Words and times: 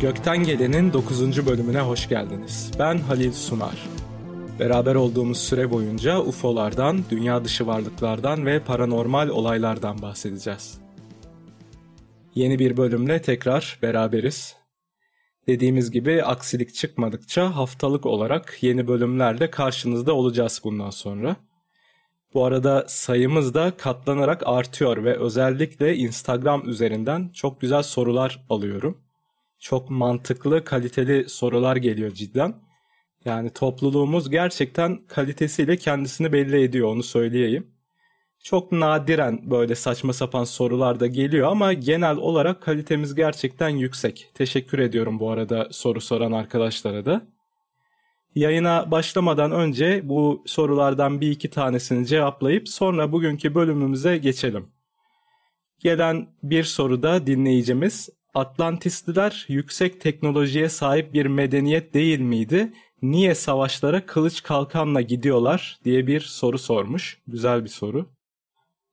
Gökten 0.00 0.44
Gelen'in 0.44 0.92
9. 0.92 1.46
bölümüne 1.46 1.80
hoş 1.80 2.08
geldiniz. 2.08 2.70
Ben 2.78 2.98
Halil 2.98 3.32
Sunar. 3.32 3.88
Beraber 4.58 4.94
olduğumuz 4.94 5.38
süre 5.38 5.70
boyunca 5.70 6.20
UFO'lardan, 6.20 7.04
dünya 7.10 7.44
dışı 7.44 7.66
varlıklardan 7.66 8.46
ve 8.46 8.60
paranormal 8.60 9.28
olaylardan 9.28 10.02
bahsedeceğiz. 10.02 10.80
Yeni 12.34 12.58
bir 12.58 12.76
bölümle 12.76 13.22
tekrar 13.22 13.78
beraberiz. 13.82 14.56
Dediğimiz 15.46 15.90
gibi 15.90 16.22
aksilik 16.22 16.74
çıkmadıkça 16.74 17.56
haftalık 17.56 18.06
olarak 18.06 18.58
yeni 18.60 18.88
bölümlerle 18.88 19.50
karşınızda 19.50 20.12
olacağız 20.12 20.60
bundan 20.64 20.90
sonra. 20.90 21.36
Bu 22.34 22.44
arada 22.44 22.84
sayımız 22.88 23.54
da 23.54 23.76
katlanarak 23.76 24.42
artıyor 24.46 25.04
ve 25.04 25.18
özellikle 25.18 25.96
Instagram 25.96 26.68
üzerinden 26.68 27.30
çok 27.34 27.60
güzel 27.60 27.82
sorular 27.82 28.46
alıyorum. 28.50 29.09
Çok 29.60 29.90
mantıklı, 29.90 30.64
kaliteli 30.64 31.28
sorular 31.28 31.76
geliyor 31.76 32.10
cidden. 32.10 32.54
Yani 33.24 33.50
topluluğumuz 33.50 34.30
gerçekten 34.30 35.06
kalitesiyle 35.06 35.76
kendisini 35.76 36.32
belli 36.32 36.62
ediyor 36.62 36.88
onu 36.88 37.02
söyleyeyim. 37.02 37.66
Çok 38.44 38.72
nadiren 38.72 39.50
böyle 39.50 39.74
saçma 39.74 40.12
sapan 40.12 40.44
sorular 40.44 41.00
da 41.00 41.06
geliyor 41.06 41.48
ama 41.50 41.72
genel 41.72 42.16
olarak 42.16 42.62
kalitemiz 42.62 43.14
gerçekten 43.14 43.68
yüksek. 43.68 44.30
Teşekkür 44.34 44.78
ediyorum 44.78 45.18
bu 45.20 45.30
arada 45.30 45.68
soru 45.70 46.00
soran 46.00 46.32
arkadaşlara 46.32 47.04
da. 47.04 47.26
Yayına 48.34 48.90
başlamadan 48.90 49.52
önce 49.52 50.08
bu 50.08 50.42
sorulardan 50.46 51.20
bir 51.20 51.30
iki 51.30 51.50
tanesini 51.50 52.06
cevaplayıp 52.06 52.68
sonra 52.68 53.12
bugünkü 53.12 53.54
bölümümüze 53.54 54.18
geçelim. 54.18 54.68
Gelen 55.78 56.28
bir 56.42 56.64
soruda 56.64 57.26
dinleyicimiz 57.26 58.08
Atlantisliler 58.34 59.44
yüksek 59.48 60.00
teknolojiye 60.00 60.68
sahip 60.68 61.14
bir 61.14 61.26
medeniyet 61.26 61.94
değil 61.94 62.20
miydi? 62.20 62.72
Niye 63.02 63.34
savaşlara 63.34 64.06
kılıç 64.06 64.42
kalkanla 64.42 65.00
gidiyorlar 65.00 65.78
diye 65.84 66.06
bir 66.06 66.20
soru 66.20 66.58
sormuş. 66.58 67.18
Güzel 67.26 67.64
bir 67.64 67.68
soru. 67.68 68.10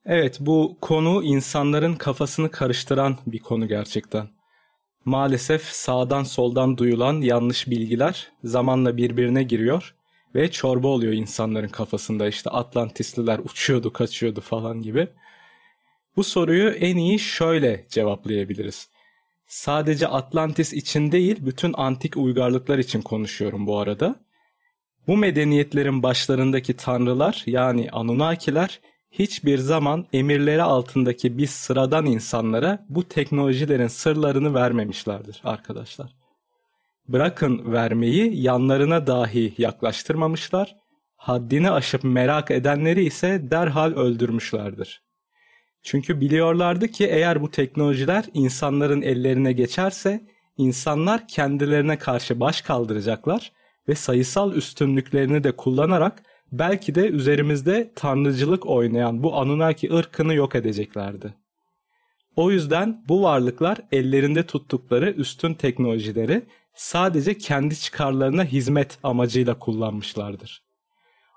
Evet 0.05 0.38
bu 0.39 0.77
konu 0.81 1.23
insanların 1.23 1.95
kafasını 1.95 2.52
karıştıran 2.52 3.17
bir 3.27 3.39
konu 3.39 3.67
gerçekten. 3.67 4.30
Maalesef 5.05 5.63
sağdan 5.63 6.23
soldan 6.23 6.77
duyulan 6.77 7.21
yanlış 7.21 7.67
bilgiler 7.67 8.31
zamanla 8.43 8.97
birbirine 8.97 9.43
giriyor 9.43 9.95
ve 10.35 10.52
çorba 10.52 10.88
oluyor 10.88 11.13
insanların 11.13 11.67
kafasında 11.67 12.27
işte 12.27 12.49
Atlantisliler 12.49 13.39
uçuyordu 13.39 13.93
kaçıyordu 13.93 14.41
falan 14.41 14.81
gibi. 14.81 15.08
Bu 16.15 16.23
soruyu 16.23 16.69
en 16.69 16.97
iyi 16.97 17.19
şöyle 17.19 17.85
cevaplayabiliriz. 17.89 18.89
Sadece 19.48 20.08
Atlantis 20.08 20.73
için 20.73 21.12
değil 21.12 21.38
bütün 21.45 21.73
antik 21.78 22.17
uygarlıklar 22.17 22.78
için 22.78 23.02
konuşuyorum 23.02 23.67
bu 23.67 23.80
arada. 23.80 24.16
Bu 25.08 25.17
medeniyetlerin 25.17 26.04
başlarındaki 26.04 26.73
tanrılar 26.73 27.44
yani 27.45 27.92
Anunnakiler 27.92 28.80
hiçbir 29.12 29.58
zaman 29.58 30.06
emirleri 30.14 30.64
altındaki 30.64 31.38
biz 31.38 31.50
sıradan 31.50 32.06
insanlara 32.06 32.86
bu 32.89 33.04
teknolojilerin 33.04 33.88
sırlarını 33.88 34.54
vermemişlerdir 34.54 35.42
arkadaşlar. 35.44 36.16
Bırakın 37.08 37.73
vermeyi 37.73 38.42
yanlarına 38.42 39.08
dahi 39.08 39.54
yaklaştırmamışlar, 39.58 40.76
haddini 41.16 41.72
aşıp 41.72 42.04
merak 42.04 42.52
edenleri 42.52 43.06
ise 43.06 43.52
derhal 43.52 43.92
öldürmüşlerdir. 43.92 45.06
Çünkü 45.83 46.22
biliyorlardı 46.22 46.88
ki 46.88 47.05
eğer 47.05 47.42
bu 47.42 47.52
teknolojiler 47.52 48.26
insanların 48.33 49.02
ellerine 49.02 49.54
geçerse 49.54 50.21
insanlar 50.58 51.27
kendilerine 51.27 51.98
karşı 51.98 52.39
baş 52.39 52.61
kaldıracaklar 52.61 53.52
ve 53.88 53.95
sayısal 53.95 54.54
üstünlüklerini 54.54 55.43
de 55.43 55.52
kullanarak 55.52 56.23
belki 56.52 56.95
de 56.95 57.08
üzerimizde 57.08 57.92
tanrıcılık 57.95 58.65
oynayan 58.65 59.23
bu 59.23 59.38
Anunnaki 59.38 59.93
ırkını 59.93 60.33
yok 60.33 60.55
edeceklerdi. 60.55 61.33
O 62.36 62.52
yüzden 62.52 63.04
bu 63.08 63.23
varlıklar 63.23 63.77
ellerinde 63.92 64.45
tuttukları 64.45 65.11
üstün 65.11 65.54
teknolojileri 65.54 66.44
sadece 66.76 67.38
kendi 67.38 67.80
çıkarlarına 67.80 68.44
hizmet 68.44 68.99
amacıyla 69.04 69.59
kullanmışlardır. 69.59 70.64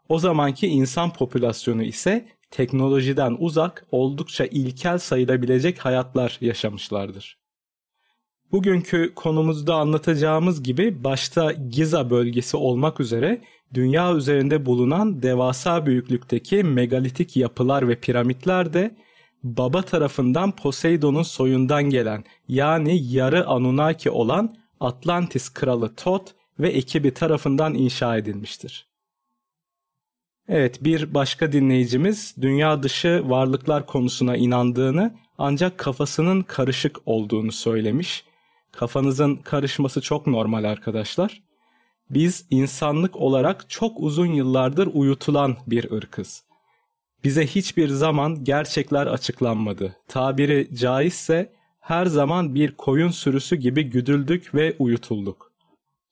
O 0.08 0.18
zamanki 0.18 0.66
insan 0.66 1.12
popülasyonu 1.12 1.82
ise 1.82 2.28
teknolojiden 2.50 3.36
uzak 3.38 3.86
oldukça 3.92 4.44
ilkel 4.46 4.98
sayılabilecek 4.98 5.78
hayatlar 5.78 6.38
yaşamışlardır. 6.40 7.40
Bugünkü 8.52 9.12
konumuzda 9.14 9.74
anlatacağımız 9.74 10.62
gibi 10.62 11.04
başta 11.04 11.52
Giza 11.52 12.10
bölgesi 12.10 12.56
olmak 12.56 13.00
üzere 13.00 13.40
dünya 13.74 14.14
üzerinde 14.14 14.66
bulunan 14.66 15.22
devasa 15.22 15.86
büyüklükteki 15.86 16.64
megalitik 16.64 17.36
yapılar 17.36 17.88
ve 17.88 18.00
piramitler 18.00 18.72
de 18.72 18.96
baba 19.42 19.82
tarafından 19.82 20.56
Poseidon'un 20.56 21.22
soyundan 21.22 21.84
gelen 21.84 22.24
yani 22.48 23.12
yarı 23.12 23.46
Anunnaki 23.46 24.10
olan 24.10 24.56
Atlantis 24.80 25.48
kralı 25.48 25.94
Tot 25.94 26.34
ve 26.58 26.68
ekibi 26.68 27.14
tarafından 27.14 27.74
inşa 27.74 28.16
edilmiştir. 28.16 28.89
Evet 30.52 30.84
bir 30.84 31.14
başka 31.14 31.52
dinleyicimiz 31.52 32.34
dünya 32.40 32.82
dışı 32.82 33.22
varlıklar 33.26 33.86
konusuna 33.86 34.36
inandığını 34.36 35.14
ancak 35.38 35.78
kafasının 35.78 36.42
karışık 36.42 36.98
olduğunu 37.06 37.52
söylemiş. 37.52 38.24
Kafanızın 38.72 39.36
karışması 39.36 40.00
çok 40.00 40.26
normal 40.26 40.64
arkadaşlar. 40.64 41.42
Biz 42.10 42.46
insanlık 42.50 43.16
olarak 43.16 43.70
çok 43.70 44.00
uzun 44.00 44.26
yıllardır 44.26 44.90
uyutulan 44.92 45.56
bir 45.66 45.92
ırkız. 45.92 46.42
Bize 47.24 47.46
hiçbir 47.46 47.88
zaman 47.88 48.44
gerçekler 48.44 49.06
açıklanmadı. 49.06 49.96
Tabiri 50.08 50.68
caizse 50.76 51.52
her 51.80 52.06
zaman 52.06 52.54
bir 52.54 52.72
koyun 52.76 53.10
sürüsü 53.10 53.56
gibi 53.56 53.82
güdüldük 53.84 54.54
ve 54.54 54.76
uyutulduk. 54.78 55.49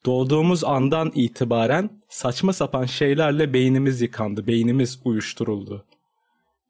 Doğduğumuz 0.07 0.65
andan 0.65 1.13
itibaren 1.15 1.91
saçma 2.09 2.53
sapan 2.53 2.85
şeylerle 2.85 3.53
beynimiz 3.53 4.03
yıkandı, 4.03 4.47
beynimiz 4.47 5.01
uyuşturuldu. 5.05 5.85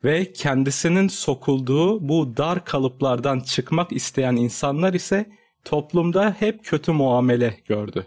Ve 0.05 0.33
kendisinin 0.33 1.09
sokulduğu 1.09 2.09
bu 2.09 2.37
dar 2.37 2.65
kalıplardan 2.65 3.41
çıkmak 3.41 3.93
isteyen 3.93 4.37
insanlar 4.37 4.95
ise 4.95 5.27
toplumda 5.65 6.37
hep 6.39 6.65
kötü 6.65 6.93
muamele 6.93 7.61
gördü. 7.67 8.07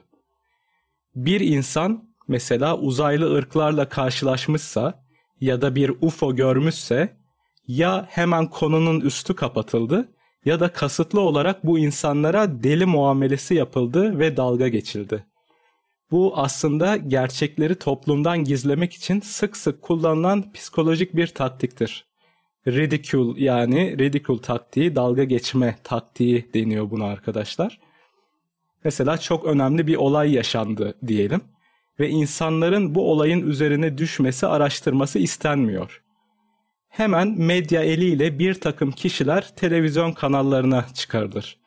Bir 1.15 1.41
insan 1.41 2.09
mesela 2.27 2.77
uzaylı 2.77 3.35
ırklarla 3.35 3.89
karşılaşmışsa 3.89 5.03
ya 5.41 5.61
da 5.61 5.75
bir 5.75 5.89
UFO 6.01 6.35
görmüşse 6.35 7.17
ya 7.67 8.07
hemen 8.09 8.47
konunun 8.47 9.01
üstü 9.01 9.35
kapatıldı 9.35 10.09
ya 10.46 10.59
da 10.59 10.74
kasıtlı 10.74 11.19
olarak 11.19 11.66
bu 11.66 11.79
insanlara 11.79 12.63
deli 12.63 12.85
muamelesi 12.85 13.56
yapıldı 13.56 14.19
ve 14.19 14.38
dalga 14.38 14.68
geçildi. 14.68 15.25
Bu 16.12 16.34
aslında 16.35 16.97
gerçekleri 16.97 17.75
toplumdan 17.75 18.44
gizlemek 18.44 18.94
için 18.94 19.19
sık 19.19 19.57
sık 19.57 19.81
kullanılan 19.81 20.53
psikolojik 20.53 21.16
bir 21.16 21.28
taktiktir. 21.28 22.06
Ridicule 22.68 23.44
yani 23.44 24.00
ridicule 24.00 24.41
taktiği, 24.41 24.96
dalga 24.96 25.24
geçme 25.24 25.75
taktiği 25.84 26.50
deniyor 26.53 26.90
buna 26.91 27.06
arkadaşlar. 27.06 27.80
Mesela 28.84 29.18
çok 29.18 29.46
önemli 29.46 29.88
bir 29.88 29.96
olay 29.96 30.34
yaşandı 30.34 30.94
diyelim 31.07 31.41
ve 32.00 32.09
insanların 32.09 32.95
bu 32.95 33.12
olayın 33.12 33.48
üzerine 33.48 33.98
düşmesi, 33.98 34.48
araştırması 34.48 35.19
istenmiyor 35.19 36.01
hemen 36.91 37.35
medya 37.38 37.83
eliyle 37.83 38.39
bir 38.39 38.53
takım 38.53 38.91
kişiler 38.91 39.55
televizyon 39.55 40.11
kanallarına 40.11 40.85
çıkarılır. 40.93 41.57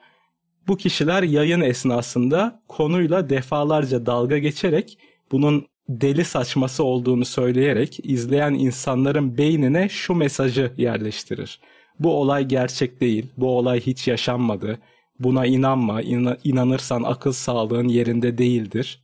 Bu 0.68 0.76
kişiler 0.76 1.22
yayın 1.22 1.60
esnasında 1.60 2.62
konuyla 2.68 3.30
defalarca 3.30 4.06
dalga 4.06 4.38
geçerek 4.38 4.98
bunun 5.32 5.66
deli 5.88 6.24
saçması 6.24 6.84
olduğunu 6.84 7.24
söyleyerek 7.24 7.98
izleyen 8.02 8.54
insanların 8.54 9.38
beynine 9.38 9.88
şu 9.88 10.14
mesajı 10.14 10.72
yerleştirir. 10.76 11.60
Bu 11.98 12.12
olay 12.20 12.44
gerçek 12.44 13.00
değil, 13.00 13.26
bu 13.36 13.58
olay 13.58 13.80
hiç 13.80 14.08
yaşanmadı, 14.08 14.78
buna 15.18 15.46
inanma, 15.46 16.02
in- 16.02 16.38
inanırsan 16.44 17.02
akıl 17.02 17.32
sağlığın 17.32 17.88
yerinde 17.88 18.38
değildir. 18.38 19.02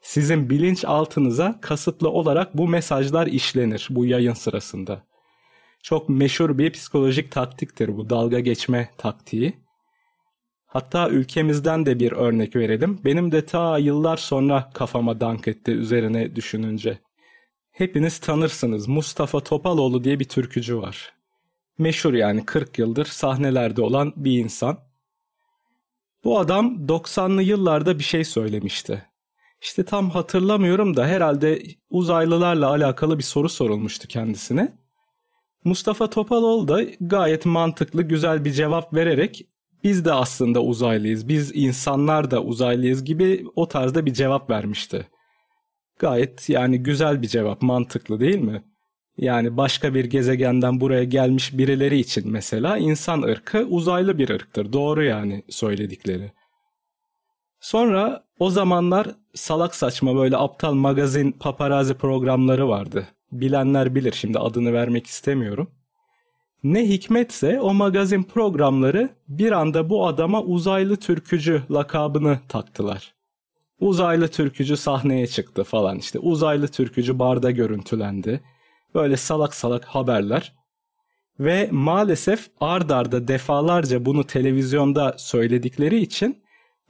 Sizin 0.00 0.50
bilinç 0.50 0.84
altınıza 0.84 1.58
kasıtlı 1.60 2.08
olarak 2.08 2.56
bu 2.58 2.68
mesajlar 2.68 3.26
işlenir 3.26 3.88
bu 3.90 4.06
yayın 4.06 4.34
sırasında. 4.34 5.11
Çok 5.82 6.08
meşhur 6.08 6.58
bir 6.58 6.72
psikolojik 6.72 7.32
taktiktir 7.32 7.96
bu 7.96 8.10
dalga 8.10 8.40
geçme 8.40 8.90
taktiği. 8.98 9.56
Hatta 10.66 11.08
ülkemizden 11.08 11.86
de 11.86 12.00
bir 12.00 12.12
örnek 12.12 12.56
verelim. 12.56 13.00
Benim 13.04 13.32
de 13.32 13.46
ta 13.46 13.78
yıllar 13.78 14.16
sonra 14.16 14.70
kafama 14.74 15.20
dank 15.20 15.48
etti 15.48 15.70
üzerine 15.70 16.36
düşününce. 16.36 16.98
Hepiniz 17.70 18.18
tanırsınız 18.18 18.88
Mustafa 18.88 19.40
Topaloğlu 19.40 20.04
diye 20.04 20.20
bir 20.20 20.28
türkücü 20.28 20.78
var. 20.78 21.12
Meşhur 21.78 22.14
yani 22.14 22.44
40 22.44 22.78
yıldır 22.78 23.04
sahnelerde 23.04 23.82
olan 23.82 24.12
bir 24.16 24.38
insan. 24.38 24.78
Bu 26.24 26.38
adam 26.38 26.86
90'lı 26.86 27.42
yıllarda 27.42 27.98
bir 27.98 28.04
şey 28.04 28.24
söylemişti. 28.24 29.06
İşte 29.60 29.84
tam 29.84 30.10
hatırlamıyorum 30.10 30.96
da 30.96 31.06
herhalde 31.06 31.62
uzaylılarla 31.90 32.70
alakalı 32.70 33.18
bir 33.18 33.22
soru 33.22 33.48
sorulmuştu 33.48 34.08
kendisine. 34.08 34.81
Mustafa 35.64 36.10
Topaloğlu 36.10 36.68
da 36.68 36.82
gayet 37.00 37.46
mantıklı, 37.46 38.02
güzel 38.02 38.44
bir 38.44 38.52
cevap 38.52 38.94
vererek 38.94 39.46
biz 39.84 40.04
de 40.04 40.12
aslında 40.12 40.62
uzaylıyız, 40.62 41.28
biz 41.28 41.50
insanlar 41.54 42.30
da 42.30 42.42
uzaylıyız 42.42 43.04
gibi 43.04 43.44
o 43.56 43.68
tarzda 43.68 44.06
bir 44.06 44.12
cevap 44.12 44.50
vermişti. 44.50 45.08
Gayet 45.98 46.48
yani 46.48 46.82
güzel 46.82 47.22
bir 47.22 47.28
cevap, 47.28 47.62
mantıklı 47.62 48.20
değil 48.20 48.38
mi? 48.38 48.62
Yani 49.16 49.56
başka 49.56 49.94
bir 49.94 50.04
gezegenden 50.04 50.80
buraya 50.80 51.04
gelmiş 51.04 51.58
birileri 51.58 51.98
için 51.98 52.30
mesela 52.30 52.78
insan 52.78 53.22
ırkı 53.22 53.58
uzaylı 53.58 54.18
bir 54.18 54.28
ırktır. 54.28 54.72
Doğru 54.72 55.04
yani 55.04 55.42
söyledikleri. 55.48 56.32
Sonra 57.60 58.24
o 58.38 58.50
zamanlar 58.50 59.06
salak 59.34 59.74
saçma 59.74 60.16
böyle 60.16 60.36
aptal 60.36 60.74
magazin 60.74 61.32
paparazi 61.32 61.94
programları 61.94 62.68
vardı. 62.68 63.06
Bilenler 63.32 63.94
bilir 63.94 64.12
şimdi 64.12 64.38
adını 64.38 64.72
vermek 64.72 65.06
istemiyorum. 65.06 65.70
Ne 66.62 66.88
hikmetse 66.88 67.60
o 67.60 67.74
magazin 67.74 68.22
programları 68.22 69.08
bir 69.28 69.52
anda 69.52 69.90
bu 69.90 70.06
adama 70.06 70.42
uzaylı 70.42 70.96
türkücü 70.96 71.62
lakabını 71.70 72.38
taktılar. 72.48 73.14
Uzaylı 73.80 74.28
türkücü 74.28 74.76
sahneye 74.76 75.26
çıktı 75.26 75.64
falan 75.64 75.98
işte. 75.98 76.18
Uzaylı 76.18 76.68
türkücü 76.68 77.18
barda 77.18 77.50
görüntülendi. 77.50 78.40
Böyle 78.94 79.16
salak 79.16 79.54
salak 79.54 79.84
haberler. 79.84 80.52
Ve 81.40 81.68
maalesef 81.72 82.50
ard 82.60 82.90
arda 82.90 83.28
defalarca 83.28 84.04
bunu 84.04 84.26
televizyonda 84.26 85.14
söyledikleri 85.18 86.00
için 86.00 86.41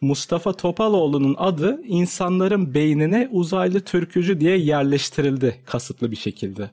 Mustafa 0.03 0.53
Topaloğlu'nun 0.53 1.35
adı 1.39 1.83
insanların 1.85 2.75
beynine 2.75 3.29
uzaylı 3.33 3.81
türkücü 3.81 4.41
diye 4.41 4.57
yerleştirildi 4.57 5.63
kasıtlı 5.67 6.11
bir 6.11 6.17
şekilde. 6.17 6.71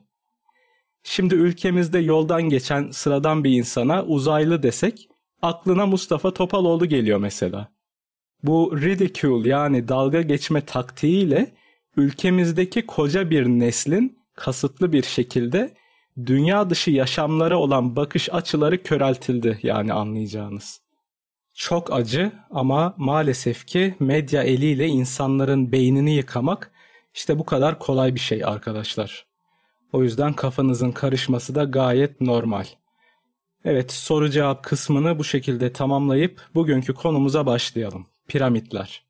Şimdi 1.02 1.34
ülkemizde 1.34 1.98
yoldan 1.98 2.42
geçen 2.42 2.90
sıradan 2.90 3.44
bir 3.44 3.50
insana 3.50 4.04
uzaylı 4.04 4.62
desek 4.62 5.08
aklına 5.42 5.86
Mustafa 5.86 6.34
Topaloğlu 6.34 6.86
geliyor 6.86 7.18
mesela. 7.18 7.68
Bu 8.42 8.80
ridicule 8.80 9.48
yani 9.48 9.88
dalga 9.88 10.22
geçme 10.22 10.64
taktiğiyle 10.64 11.52
ülkemizdeki 11.96 12.86
koca 12.86 13.30
bir 13.30 13.46
neslin 13.46 14.18
kasıtlı 14.34 14.92
bir 14.92 15.02
şekilde 15.02 15.74
dünya 16.26 16.70
dışı 16.70 16.90
yaşamlara 16.90 17.58
olan 17.58 17.96
bakış 17.96 18.28
açıları 18.32 18.82
köreltildi 18.82 19.58
yani 19.62 19.92
anlayacağınız. 19.92 20.89
Çok 21.60 21.92
acı 21.92 22.32
ama 22.50 22.94
maalesef 22.96 23.66
ki 23.66 23.94
medya 24.00 24.42
eliyle 24.42 24.86
insanların 24.86 25.72
beynini 25.72 26.14
yıkamak 26.14 26.70
işte 27.14 27.38
bu 27.38 27.44
kadar 27.44 27.78
kolay 27.78 28.14
bir 28.14 28.20
şey 28.20 28.44
arkadaşlar. 28.44 29.26
O 29.92 30.02
yüzden 30.02 30.32
kafanızın 30.32 30.92
karışması 30.92 31.54
da 31.54 31.64
gayet 31.64 32.20
normal. 32.20 32.64
Evet 33.64 33.92
soru 33.92 34.30
cevap 34.30 34.64
kısmını 34.64 35.18
bu 35.18 35.24
şekilde 35.24 35.72
tamamlayıp 35.72 36.48
bugünkü 36.54 36.94
konumuza 36.94 37.46
başlayalım. 37.46 38.06
Piramitler. 38.28 39.04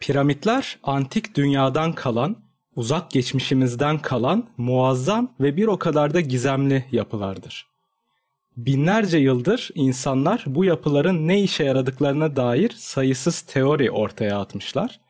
Piramitler 0.00 0.78
antik 0.82 1.36
dünyadan 1.36 1.92
kalan, 1.92 2.36
uzak 2.76 3.10
geçmişimizden 3.10 3.98
kalan 3.98 4.48
muazzam 4.56 5.34
ve 5.40 5.56
bir 5.56 5.66
o 5.66 5.78
kadar 5.78 6.14
da 6.14 6.20
gizemli 6.20 6.84
yapılardır. 6.92 7.73
Binlerce 8.56 9.18
yıldır 9.18 9.70
insanlar 9.74 10.44
bu 10.46 10.64
yapıların 10.64 11.28
ne 11.28 11.42
işe 11.42 11.64
yaradıklarına 11.64 12.36
dair 12.36 12.70
sayısız 12.70 13.40
teori 13.40 13.90
ortaya 13.90 14.38
atmışlar. 14.40 15.00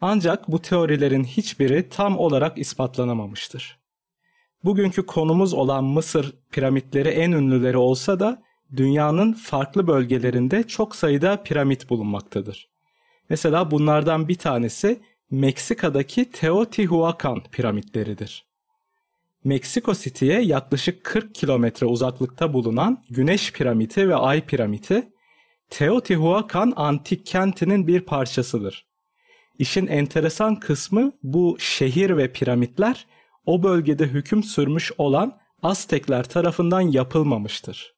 Ancak 0.00 0.48
bu 0.48 0.62
teorilerin 0.62 1.24
hiçbiri 1.24 1.88
tam 1.88 2.18
olarak 2.18 2.58
ispatlanamamıştır. 2.58 3.78
Bugünkü 4.64 5.06
konumuz 5.06 5.54
olan 5.54 5.84
Mısır 5.84 6.34
piramitleri 6.50 7.08
en 7.08 7.32
ünlüleri 7.32 7.76
olsa 7.76 8.20
da 8.20 8.42
dünyanın 8.76 9.32
farklı 9.32 9.86
bölgelerinde 9.86 10.62
çok 10.62 10.96
sayıda 10.96 11.42
piramit 11.42 11.90
bulunmaktadır. 11.90 12.70
Mesela 13.28 13.70
bunlardan 13.70 14.28
bir 14.28 14.38
tanesi 14.38 15.00
Meksika'daki 15.30 16.30
Teotihuacan 16.30 17.42
piramitleridir. 17.52 18.51
Meksiko 19.44 19.94
City'ye 19.94 20.40
yaklaşık 20.40 21.04
40 21.04 21.34
kilometre 21.34 21.86
uzaklıkta 21.86 22.52
bulunan 22.52 23.04
Güneş 23.10 23.52
Piramidi 23.52 24.08
ve 24.08 24.16
Ay 24.16 24.46
Piramidi, 24.46 25.12
Teotihuacan 25.70 26.72
antik 26.76 27.26
kentinin 27.26 27.86
bir 27.86 28.00
parçasıdır. 28.00 28.86
İşin 29.58 29.86
enteresan 29.86 30.60
kısmı 30.60 31.12
bu 31.22 31.56
şehir 31.58 32.16
ve 32.16 32.32
piramitler 32.32 33.06
o 33.46 33.62
bölgede 33.62 34.06
hüküm 34.06 34.42
sürmüş 34.42 34.92
olan 34.98 35.38
Aztekler 35.62 36.24
tarafından 36.24 36.80
yapılmamıştır. 36.80 37.94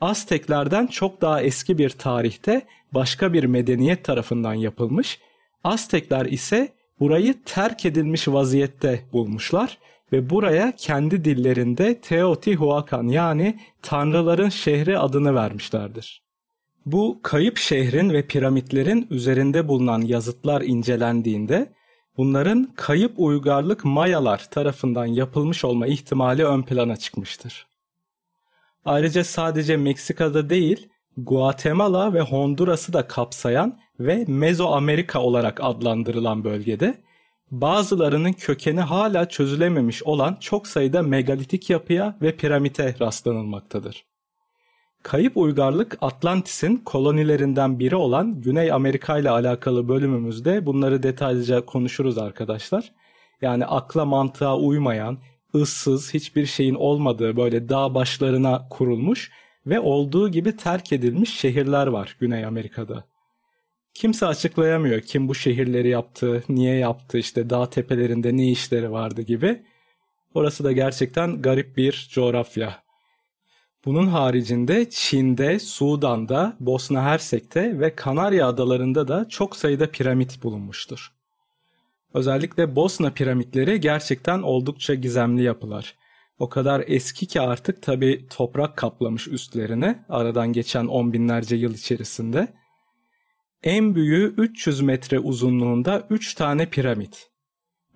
Azteklerden 0.00 0.86
çok 0.86 1.20
daha 1.20 1.42
eski 1.42 1.78
bir 1.78 1.90
tarihte 1.90 2.66
başka 2.92 3.32
bir 3.32 3.44
medeniyet 3.44 4.04
tarafından 4.04 4.54
yapılmış, 4.54 5.20
Aztekler 5.64 6.26
ise 6.26 6.72
burayı 7.00 7.42
terk 7.44 7.86
edilmiş 7.86 8.28
vaziyette 8.28 9.04
bulmuşlar 9.12 9.78
ve 10.12 10.30
buraya 10.30 10.72
kendi 10.76 11.24
dillerinde 11.24 12.00
Teotihuacan 12.00 13.08
yani 13.08 13.58
Tanrıların 13.82 14.48
şehri 14.48 14.98
adını 14.98 15.34
vermişlerdir. 15.34 16.22
Bu 16.86 17.20
kayıp 17.22 17.58
şehrin 17.58 18.10
ve 18.10 18.26
piramitlerin 18.26 19.06
üzerinde 19.10 19.68
bulunan 19.68 20.00
yazıtlar 20.00 20.62
incelendiğinde 20.62 21.72
bunların 22.16 22.72
kayıp 22.76 23.12
uygarlık 23.16 23.84
Mayalar 23.84 24.50
tarafından 24.50 25.06
yapılmış 25.06 25.64
olma 25.64 25.86
ihtimali 25.86 26.44
ön 26.44 26.62
plana 26.62 26.96
çıkmıştır. 26.96 27.66
Ayrıca 28.84 29.24
sadece 29.24 29.76
Meksika'da 29.76 30.50
değil, 30.50 30.88
Guatemala 31.16 32.14
ve 32.14 32.20
Honduras'ı 32.20 32.92
da 32.92 33.06
kapsayan 33.06 33.78
ve 34.00 34.24
Mezoamerika 34.28 35.22
olarak 35.22 35.60
adlandırılan 35.62 36.44
bölgede 36.44 36.98
bazılarının 37.50 38.32
kökeni 38.32 38.80
hala 38.80 39.28
çözülememiş 39.28 40.02
olan 40.02 40.36
çok 40.40 40.66
sayıda 40.66 41.02
megalitik 41.02 41.70
yapıya 41.70 42.16
ve 42.22 42.36
piramite 42.36 42.94
rastlanılmaktadır. 43.00 44.04
Kayıp 45.02 45.36
uygarlık 45.36 45.98
Atlantis'in 46.00 46.76
kolonilerinden 46.76 47.78
biri 47.78 47.96
olan 47.96 48.40
Güney 48.40 48.72
Amerika 48.72 49.18
ile 49.18 49.30
alakalı 49.30 49.88
bölümümüzde 49.88 50.66
bunları 50.66 51.02
detaylıca 51.02 51.66
konuşuruz 51.66 52.18
arkadaşlar. 52.18 52.92
Yani 53.42 53.66
akla 53.66 54.04
mantığa 54.04 54.58
uymayan, 54.58 55.18
ıssız, 55.54 56.14
hiçbir 56.14 56.46
şeyin 56.46 56.74
olmadığı 56.74 57.36
böyle 57.36 57.68
dağ 57.68 57.94
başlarına 57.94 58.68
kurulmuş 58.70 59.30
ve 59.66 59.80
olduğu 59.80 60.28
gibi 60.28 60.56
terk 60.56 60.92
edilmiş 60.92 61.40
şehirler 61.40 61.86
var 61.86 62.16
Güney 62.20 62.44
Amerika'da. 62.44 63.04
Kimse 63.94 64.26
açıklayamıyor 64.26 65.00
kim 65.00 65.28
bu 65.28 65.34
şehirleri 65.34 65.88
yaptı, 65.88 66.44
niye 66.48 66.74
yaptı, 66.74 67.18
işte 67.18 67.50
dağ 67.50 67.70
tepelerinde 67.70 68.36
ne 68.36 68.50
işleri 68.50 68.92
vardı 68.92 69.22
gibi. 69.22 69.62
Orası 70.34 70.64
da 70.64 70.72
gerçekten 70.72 71.42
garip 71.42 71.76
bir 71.76 72.08
coğrafya. 72.12 72.82
Bunun 73.84 74.06
haricinde 74.06 74.90
Çin'de, 74.90 75.58
Sudan'da, 75.58 76.56
Bosna 76.60 77.02
Hersek'te 77.02 77.80
ve 77.80 77.94
Kanarya 77.94 78.48
Adalarında 78.48 79.08
da 79.08 79.28
çok 79.28 79.56
sayıda 79.56 79.90
piramit 79.90 80.42
bulunmuştur. 80.42 81.12
Özellikle 82.14 82.76
Bosna 82.76 83.10
piramitleri 83.10 83.80
gerçekten 83.80 84.42
oldukça 84.42 84.94
gizemli 84.94 85.42
yapılar. 85.42 85.94
O 86.38 86.48
kadar 86.48 86.84
eski 86.86 87.26
ki 87.26 87.40
artık 87.40 87.82
tabi 87.82 88.26
toprak 88.30 88.76
kaplamış 88.76 89.28
üstlerine 89.28 90.04
aradan 90.08 90.52
geçen 90.52 90.86
on 90.86 91.12
binlerce 91.12 91.56
yıl 91.56 91.74
içerisinde. 91.74 92.48
En 93.62 93.94
büyüğü 93.94 94.34
300 94.36 94.80
metre 94.80 95.18
uzunluğunda 95.18 96.06
3 96.10 96.34
tane 96.34 96.70
piramit. 96.70 97.30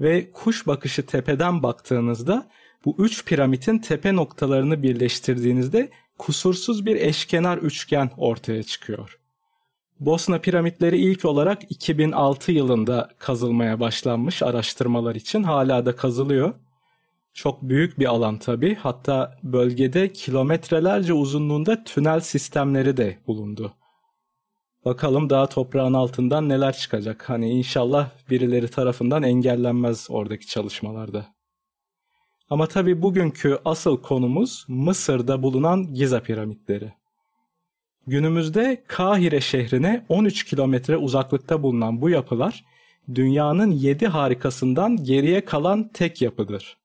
Ve 0.01 0.31
kuş 0.33 0.67
bakışı 0.67 1.07
tepeden 1.07 1.63
baktığınızda 1.63 2.51
bu 2.85 2.97
3 2.99 3.25
piramitin 3.25 3.79
tepe 3.79 4.17
noktalarını 4.17 4.83
birleştirdiğinizde 4.83 5.91
kusursuz 6.19 6.87
bir 6.87 6.97
eşkenar 6.97 7.59
üçgen 7.59 8.11
ortaya 8.17 8.63
çıkıyor. 8.63 9.19
Bosna 10.01 10.39
piramitleri 10.39 10.99
ilk 10.99 11.25
olarak 11.25 11.63
2006 11.71 12.53
yılında 12.53 13.11
kazılmaya 13.19 13.81
başlanmış 13.81 14.43
araştırmalar 14.43 15.15
için 15.15 15.43
hala 15.43 15.87
da 15.87 15.97
kazılıyor. 15.97 16.55
Çok 17.35 17.63
büyük 17.63 17.99
bir 17.99 18.07
alan 18.07 18.39
tabi. 18.39 18.75
Hatta 18.75 19.39
bölgede 19.43 20.13
kilometrelerce 20.13 21.13
uzunluğunda 21.13 21.85
tünel 21.85 22.21
sistemleri 22.21 22.97
de 22.97 23.19
bulundu. 23.27 23.75
Bakalım 24.85 25.31
daha 25.31 25.47
toprağın 25.47 25.95
altından 25.95 26.49
neler 26.49 26.73
çıkacak. 26.73 27.29
Hani 27.29 27.51
inşallah 27.51 28.11
birileri 28.31 28.69
tarafından 28.69 29.23
engellenmez 29.23 30.07
oradaki 30.11 30.47
çalışmalarda. 30.47 31.27
Ama 32.51 32.67
tabi 32.67 33.03
bugünkü 33.03 33.59
asıl 33.65 34.03
konumuz 34.03 34.65
Mısır'da 34.69 35.43
bulunan 35.43 35.95
Giza 35.95 36.23
piramitleri. 36.23 36.93
Günümüzde 38.07 38.85
Kahire 38.87 39.41
şehrine 39.41 40.07
13 40.09 40.45
kilometre 40.45 40.97
uzaklıkta 40.97 41.63
bulunan 41.63 42.01
bu 42.01 42.11
yapılar 42.11 42.65
dünyanın 43.15 43.71
7 43.71 44.07
harikasından 44.07 45.05
geriye 45.05 45.45
kalan 45.45 45.89
tek 45.89 46.23
yapıdır. 46.23 46.77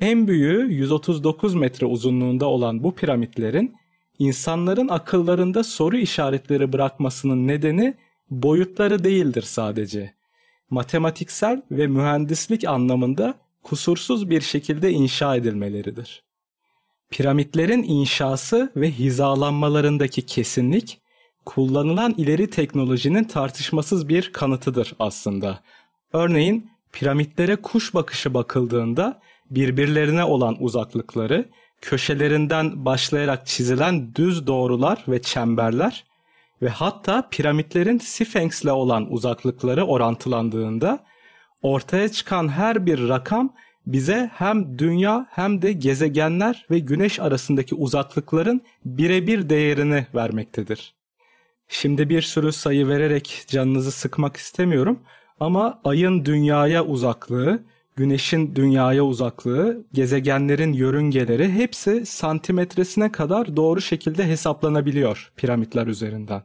En 0.00 0.28
büyüğü 0.28 0.72
139 0.72 1.54
metre 1.54 1.86
uzunluğunda 1.86 2.46
olan 2.46 2.84
bu 2.84 2.94
piramitlerin 2.94 3.76
insanların 4.18 4.88
akıllarında 4.88 5.64
soru 5.64 5.96
işaretleri 5.96 6.72
bırakmasının 6.72 7.46
nedeni 7.48 7.94
boyutları 8.30 9.04
değildir 9.04 9.42
sadece. 9.42 10.14
Matematiksel 10.70 11.62
ve 11.70 11.86
mühendislik 11.86 12.64
anlamında 12.64 13.34
kusursuz 13.62 14.30
bir 14.30 14.40
şekilde 14.40 14.90
inşa 14.90 15.36
edilmeleridir. 15.36 16.22
Piramitlerin 17.10 17.82
inşası 17.82 18.72
ve 18.76 18.90
hizalanmalarındaki 18.90 20.26
kesinlik 20.26 21.00
kullanılan 21.44 22.14
ileri 22.16 22.50
teknolojinin 22.50 23.24
tartışmasız 23.24 24.08
bir 24.08 24.32
kanıtıdır 24.32 24.92
aslında. 24.98 25.60
Örneğin 26.12 26.70
piramitlere 26.92 27.56
kuş 27.56 27.94
bakışı 27.94 28.34
bakıldığında 28.34 29.20
birbirlerine 29.50 30.24
olan 30.24 30.56
uzaklıkları, 30.62 31.48
köşelerinden 31.80 32.84
başlayarak 32.84 33.46
çizilen 33.46 34.14
düz 34.14 34.46
doğrular 34.46 35.04
ve 35.08 35.22
çemberler 35.22 36.04
ve 36.62 36.68
hatta 36.68 37.28
piramitlerin 37.30 37.98
Sphinx'le 37.98 38.66
olan 38.66 39.12
uzaklıkları 39.12 39.84
orantılandığında 39.84 41.04
ortaya 41.62 42.08
çıkan 42.08 42.48
her 42.48 42.86
bir 42.86 43.08
rakam 43.08 43.54
bize 43.86 44.30
hem 44.34 44.78
dünya 44.78 45.26
hem 45.30 45.62
de 45.62 45.72
gezegenler 45.72 46.66
ve 46.70 46.78
güneş 46.78 47.20
arasındaki 47.20 47.74
uzaklıkların 47.74 48.62
birebir 48.84 49.48
değerini 49.48 50.06
vermektedir. 50.14 50.94
Şimdi 51.68 52.08
bir 52.08 52.22
sürü 52.22 52.52
sayı 52.52 52.88
vererek 52.88 53.44
canınızı 53.46 53.92
sıkmak 53.92 54.36
istemiyorum 54.36 55.00
ama 55.40 55.80
ayın 55.84 56.24
dünyaya 56.24 56.84
uzaklığı, 56.84 57.62
güneşin 57.96 58.56
dünyaya 58.56 59.04
uzaklığı, 59.04 59.86
gezegenlerin 59.92 60.72
yörüngeleri 60.72 61.52
hepsi 61.52 62.06
santimetresine 62.06 63.12
kadar 63.12 63.56
doğru 63.56 63.80
şekilde 63.80 64.26
hesaplanabiliyor 64.26 65.32
piramitler 65.36 65.86
üzerinden. 65.86 66.42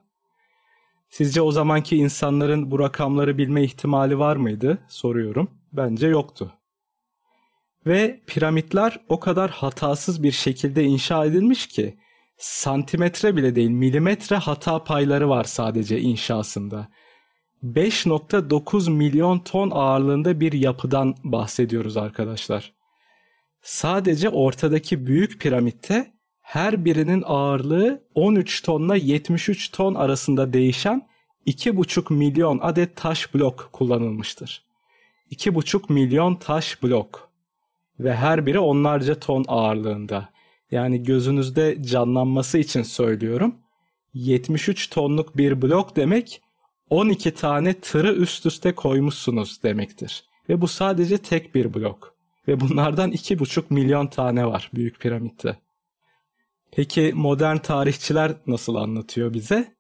Sizce 1.10 1.42
o 1.42 1.52
zamanki 1.52 1.98
insanların 1.98 2.72
bu 2.72 2.80
rakamları 2.80 3.38
bilme 3.38 3.64
ihtimali 3.64 4.20
var 4.20 4.36
mıydı? 4.36 4.78
Soruyorum. 4.90 5.52
Bence 5.74 6.08
yoktu. 6.08 6.54
Ve 7.86 8.22
piramitler 8.28 9.00
o 9.10 9.20
kadar 9.20 9.52
hatasız 9.52 10.24
bir 10.24 10.32
şekilde 10.32 10.84
inşa 10.84 11.26
edilmiş 11.26 11.68
ki 11.68 11.98
santimetre 12.38 13.36
bile 13.36 13.56
değil 13.56 13.70
milimetre 13.70 14.36
hata 14.36 14.84
payları 14.84 15.30
var 15.30 15.44
sadece 15.44 16.00
inşasında. 16.00 16.88
5.9 17.64 18.92
milyon 18.92 19.40
ton 19.40 19.72
ağırlığında 19.72 20.40
bir 20.40 20.54
yapıdan 20.54 21.16
bahsediyoruz 21.24 21.98
arkadaşlar. 21.98 22.74
Sadece 23.62 24.30
ortadaki 24.30 25.08
büyük 25.08 25.42
piramitte 25.42 26.12
her 26.42 26.86
birinin 26.86 27.24
ağırlığı 27.26 28.04
13 28.16 28.62
tonla 28.62 28.96
73 28.96 29.72
ton 29.72 29.96
arasında 29.96 30.54
değişen 30.54 31.08
2,5 31.48 32.14
milyon 32.14 32.60
adet 32.62 32.96
taş 32.96 33.34
blok 33.34 33.70
kullanılmıştır. 33.74 34.66
2,5 35.32 35.94
milyon 35.94 36.36
taş 36.36 36.84
blok 36.84 37.30
ve 38.00 38.16
her 38.16 38.46
biri 38.46 38.60
onlarca 38.60 39.20
ton 39.20 39.46
ağırlığında. 39.48 40.30
Yani 40.72 41.04
gözünüzde 41.04 41.84
canlanması 41.84 42.58
için 42.58 42.84
söylüyorum. 42.84 43.56
73 44.14 44.90
tonluk 44.90 45.38
bir 45.38 45.62
blok 45.62 45.96
demek 45.96 46.42
12 46.92 47.34
tane 47.34 47.74
tırı 47.74 48.14
üst 48.14 48.46
üste 48.46 48.76
koymuşsunuz 48.76 49.64
demektir. 49.64 50.24
Ve 50.50 50.62
bu 50.62 50.68
sadece 50.68 51.18
tek 51.18 51.56
bir 51.56 51.74
blok. 51.74 52.16
Ve 52.48 52.60
bunlardan 52.60 53.12
2,5 53.12 53.64
milyon 53.70 54.08
tane 54.08 54.46
var 54.46 54.70
Büyük 54.74 55.00
Piramit'te. 55.00 55.58
Peki 56.72 57.12
modern 57.16 57.58
tarihçiler 57.58 58.32
nasıl 58.48 58.76
anlatıyor 58.76 59.34
bize? 59.34 59.76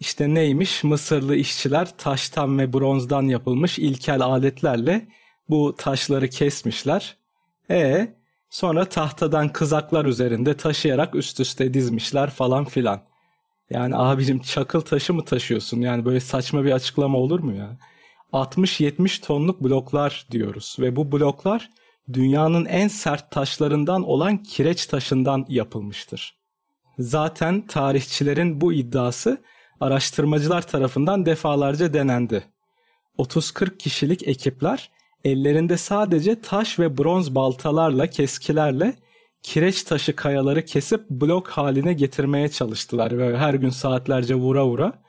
İşte 0.00 0.34
neymiş? 0.34 0.84
Mısırlı 0.84 1.36
işçiler 1.36 1.96
taştan 1.98 2.58
ve 2.58 2.72
bronzdan 2.72 3.22
yapılmış 3.22 3.78
ilkel 3.78 4.20
aletlerle 4.20 5.08
bu 5.48 5.74
taşları 5.78 6.28
kesmişler. 6.28 7.16
E 7.70 8.14
sonra 8.50 8.84
tahtadan 8.84 9.48
kızaklar 9.52 10.04
üzerinde 10.04 10.56
taşıyarak 10.56 11.14
üst 11.14 11.40
üste 11.40 11.74
dizmişler 11.74 12.30
falan 12.30 12.64
filan. 12.64 13.11
Yani 13.70 13.96
abicim 13.96 14.40
çakıl 14.40 14.80
taşı 14.80 15.14
mı 15.14 15.24
taşıyorsun? 15.24 15.80
Yani 15.80 16.04
böyle 16.04 16.20
saçma 16.20 16.64
bir 16.64 16.72
açıklama 16.72 17.18
olur 17.18 17.40
mu 17.40 17.54
ya? 17.54 17.78
60-70 18.32 19.24
tonluk 19.24 19.64
bloklar 19.64 20.26
diyoruz 20.30 20.76
ve 20.80 20.96
bu 20.96 21.12
bloklar 21.12 21.70
dünyanın 22.12 22.64
en 22.64 22.88
sert 22.88 23.30
taşlarından 23.30 24.02
olan 24.02 24.36
kireç 24.36 24.86
taşından 24.86 25.46
yapılmıştır. 25.48 26.36
Zaten 26.98 27.66
tarihçilerin 27.66 28.60
bu 28.60 28.72
iddiası 28.72 29.42
araştırmacılar 29.80 30.66
tarafından 30.66 31.26
defalarca 31.26 31.92
denendi. 31.92 32.44
30-40 33.18 33.78
kişilik 33.78 34.28
ekipler 34.28 34.90
ellerinde 35.24 35.76
sadece 35.76 36.40
taş 36.40 36.78
ve 36.78 36.98
bronz 36.98 37.34
baltalarla, 37.34 38.06
keskilerle 38.06 38.94
kireç 39.42 39.82
taşı 39.82 40.16
kayaları 40.16 40.64
kesip 40.64 41.10
blok 41.10 41.48
haline 41.48 41.92
getirmeye 41.92 42.48
çalıştılar. 42.48 43.18
Ve 43.18 43.38
her 43.38 43.54
gün 43.54 43.70
saatlerce 43.70 44.34
vura 44.34 44.66
vura 44.66 45.02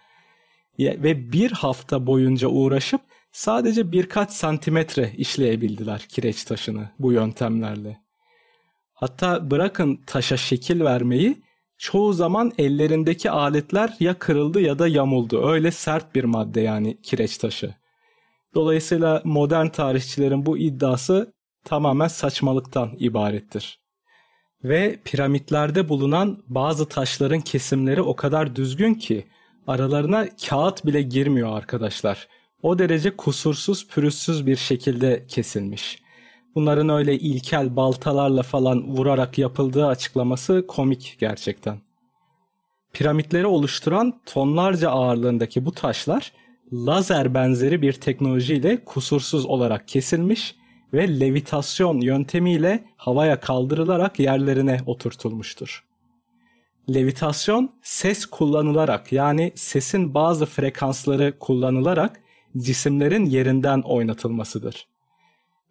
ve 0.79 1.31
bir 1.31 1.51
hafta 1.51 2.07
boyunca 2.07 2.47
uğraşıp 2.47 3.01
sadece 3.31 3.91
birkaç 3.91 4.31
santimetre 4.31 5.13
işleyebildiler 5.17 5.99
kireç 5.99 6.43
taşını 6.43 6.89
bu 6.99 7.11
yöntemlerle. 7.11 8.03
Hatta 8.93 9.51
bırakın 9.51 9.99
taşa 10.07 10.37
şekil 10.37 10.81
vermeyi 10.81 11.41
çoğu 11.77 12.13
zaman 12.13 12.51
ellerindeki 12.57 13.31
aletler 13.31 13.95
ya 13.99 14.19
kırıldı 14.19 14.61
ya 14.61 14.79
da 14.79 14.87
yamuldu. 14.87 15.47
Öyle 15.47 15.71
sert 15.71 16.15
bir 16.15 16.23
madde 16.23 16.61
yani 16.61 17.01
kireç 17.01 17.37
taşı. 17.37 17.75
Dolayısıyla 18.55 19.21
modern 19.23 19.67
tarihçilerin 19.67 20.45
bu 20.45 20.57
iddiası 20.57 21.33
tamamen 21.65 22.07
saçmalıktan 22.07 22.91
ibarettir. 22.99 23.82
Ve 24.63 24.99
piramitlerde 25.05 25.89
bulunan 25.89 26.43
bazı 26.47 26.89
taşların 26.89 27.41
kesimleri 27.41 28.01
o 28.01 28.15
kadar 28.15 28.55
düzgün 28.55 28.93
ki 28.93 29.25
aralarına 29.67 30.27
kağıt 30.49 30.85
bile 30.85 31.01
girmiyor 31.01 31.57
arkadaşlar. 31.57 32.27
O 32.61 32.79
derece 32.79 33.15
kusursuz 33.15 33.87
pürüzsüz 33.87 34.47
bir 34.47 34.55
şekilde 34.55 35.25
kesilmiş. 35.27 36.03
Bunların 36.55 36.89
öyle 36.89 37.19
ilkel 37.19 37.75
baltalarla 37.75 38.43
falan 38.43 38.87
vurarak 38.87 39.37
yapıldığı 39.37 39.87
açıklaması 39.87 40.65
komik 40.67 41.15
gerçekten. 41.19 41.77
Piramitleri 42.93 43.45
oluşturan 43.45 44.21
tonlarca 44.25 44.89
ağırlığındaki 44.89 45.65
bu 45.65 45.71
taşlar 45.71 46.31
lazer 46.73 47.33
benzeri 47.33 47.81
bir 47.81 47.93
teknolojiyle 47.93 48.85
kusursuz 48.85 49.45
olarak 49.45 49.87
kesilmiş 49.87 50.55
ve 50.93 51.19
levitasyon 51.19 52.01
yöntemiyle 52.01 52.83
havaya 52.97 53.39
kaldırılarak 53.39 54.19
yerlerine 54.19 54.79
oturtulmuştur. 54.85 55.83
Levitasyon 56.89 57.71
ses 57.81 58.25
kullanılarak 58.25 59.11
yani 59.11 59.51
sesin 59.55 60.13
bazı 60.13 60.45
frekansları 60.45 61.39
kullanılarak 61.39 62.21
cisimlerin 62.57 63.25
yerinden 63.25 63.81
oynatılmasıdır. 63.81 64.87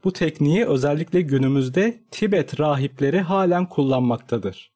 Bu 0.04 0.12
tekniği 0.12 0.66
özellikle 0.66 1.20
günümüzde 1.20 2.00
Tibet 2.10 2.60
rahipleri 2.60 3.20
halen 3.20 3.68
kullanmaktadır. 3.68 4.72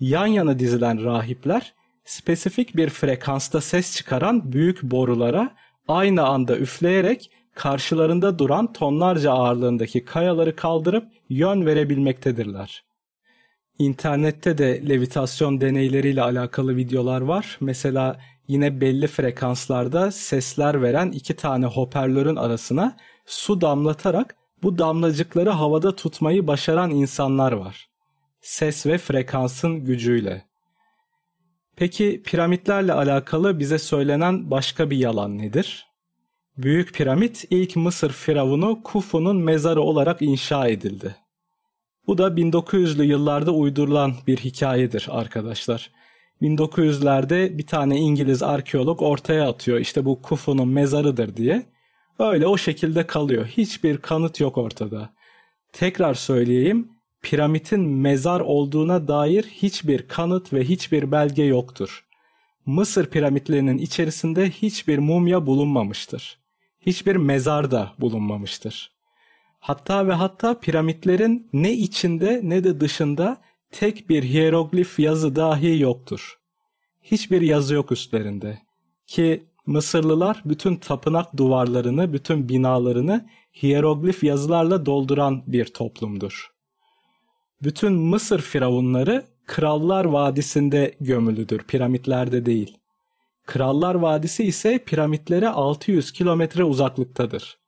Yan 0.00 0.26
yana 0.26 0.58
dizilen 0.58 1.04
rahipler 1.04 1.74
spesifik 2.04 2.76
bir 2.76 2.88
frekansta 2.88 3.60
ses 3.60 3.96
çıkaran 3.96 4.52
büyük 4.52 4.82
borulara 4.82 5.54
aynı 5.88 6.26
anda 6.26 6.58
üfleyerek 6.58 7.30
karşılarında 7.56 8.38
duran 8.38 8.72
tonlarca 8.72 9.32
ağırlığındaki 9.32 10.04
kayaları 10.04 10.56
kaldırıp 10.56 11.08
yön 11.28 11.66
verebilmektedirler. 11.66 12.84
İnternette 13.78 14.58
de 14.58 14.88
levitasyon 14.88 15.60
deneyleriyle 15.60 16.22
alakalı 16.22 16.76
videolar 16.76 17.20
var. 17.20 17.58
Mesela 17.60 18.20
yine 18.48 18.80
belli 18.80 19.06
frekanslarda 19.06 20.10
sesler 20.10 20.82
veren 20.82 21.10
iki 21.10 21.36
tane 21.36 21.66
hoparlörün 21.66 22.36
arasına 22.36 22.96
su 23.26 23.60
damlatarak 23.60 24.36
bu 24.62 24.78
damlacıkları 24.78 25.50
havada 25.50 25.96
tutmayı 25.96 26.46
başaran 26.46 26.90
insanlar 26.90 27.52
var. 27.52 27.88
Ses 28.40 28.86
ve 28.86 28.98
frekansın 28.98 29.84
gücüyle. 29.84 30.44
Peki 31.76 32.22
piramitlerle 32.24 32.92
alakalı 32.92 33.58
bize 33.58 33.78
söylenen 33.78 34.50
başka 34.50 34.90
bir 34.90 34.96
yalan 34.96 35.38
nedir? 35.38 35.86
Büyük 36.58 36.94
piramit 36.94 37.44
ilk 37.50 37.76
Mısır 37.76 38.12
firavunu 38.12 38.82
Kufu'nun 38.82 39.36
mezarı 39.36 39.80
olarak 39.80 40.22
inşa 40.22 40.68
edildi. 40.68 41.16
Bu 42.06 42.18
da 42.18 42.28
1900'lü 42.28 43.02
yıllarda 43.02 43.50
uydurulan 43.50 44.14
bir 44.26 44.36
hikayedir 44.36 45.08
arkadaşlar. 45.10 45.90
1900'lerde 46.42 47.58
bir 47.58 47.66
tane 47.66 47.96
İngiliz 47.96 48.42
arkeolog 48.42 49.02
ortaya 49.02 49.48
atıyor 49.48 49.78
işte 49.78 50.04
bu 50.04 50.22
Khufu'nun 50.22 50.68
mezarıdır 50.68 51.36
diye. 51.36 51.66
Öyle 52.18 52.46
o 52.46 52.56
şekilde 52.56 53.06
kalıyor. 53.06 53.46
Hiçbir 53.46 53.98
kanıt 53.98 54.40
yok 54.40 54.58
ortada. 54.58 55.14
Tekrar 55.72 56.14
söyleyeyim, 56.14 56.88
piramidin 57.22 57.80
mezar 57.80 58.40
olduğuna 58.40 59.08
dair 59.08 59.42
hiçbir 59.44 60.08
kanıt 60.08 60.52
ve 60.52 60.64
hiçbir 60.64 61.12
belge 61.12 61.42
yoktur. 61.42 62.04
Mısır 62.66 63.06
piramitlerinin 63.06 63.78
içerisinde 63.78 64.50
hiçbir 64.50 64.98
mumya 64.98 65.46
bulunmamıştır. 65.46 66.45
Hiçbir 66.86 67.16
mezar 67.16 67.70
da 67.70 67.92
bulunmamıştır. 67.98 68.90
Hatta 69.60 70.08
ve 70.08 70.12
hatta 70.12 70.60
piramitlerin 70.60 71.48
ne 71.52 71.72
içinde 71.72 72.40
ne 72.42 72.64
de 72.64 72.80
dışında 72.80 73.36
tek 73.70 74.08
bir 74.08 74.22
hieroglif 74.22 74.98
yazı 74.98 75.36
dahi 75.36 75.78
yoktur. 75.80 76.38
Hiçbir 77.02 77.40
yazı 77.40 77.74
yok 77.74 77.92
üstlerinde. 77.92 78.58
Ki 79.06 79.44
Mısırlılar 79.66 80.42
bütün 80.44 80.76
tapınak 80.76 81.36
duvarlarını, 81.36 82.12
bütün 82.12 82.48
binalarını 82.48 83.28
hieroglif 83.62 84.24
yazılarla 84.24 84.86
dolduran 84.86 85.42
bir 85.46 85.64
toplumdur. 85.64 86.50
Bütün 87.62 87.92
Mısır 87.92 88.40
firavunları 88.40 89.24
Krallar 89.46 90.04
Vadisi'nde 90.04 90.94
gömülüdür, 91.00 91.58
piramitlerde 91.58 92.46
değil. 92.46 92.78
Krallar 93.46 93.94
Vadisi 93.94 94.44
ise 94.44 94.78
piramitlere 94.78 95.48
600 95.48 96.12
kilometre 96.12 96.64
uzaklıktadır. 96.64 97.58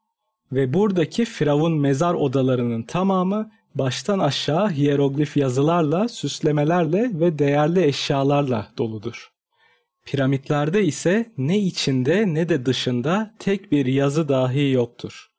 Ve 0.52 0.74
buradaki 0.74 1.24
firavun 1.24 1.80
mezar 1.80 2.14
odalarının 2.14 2.82
tamamı 2.82 3.50
baştan 3.74 4.18
aşağı 4.18 4.70
hieroglif 4.70 5.36
yazılarla, 5.36 6.08
süslemelerle 6.08 7.10
ve 7.14 7.38
değerli 7.38 7.84
eşyalarla 7.84 8.68
doludur. 8.78 9.32
Piramitlerde 10.04 10.84
ise 10.84 11.32
ne 11.38 11.58
içinde 11.58 12.34
ne 12.34 12.48
de 12.48 12.66
dışında 12.66 13.34
tek 13.38 13.72
bir 13.72 13.86
yazı 13.86 14.28
dahi 14.28 14.70
yoktur. 14.70 15.30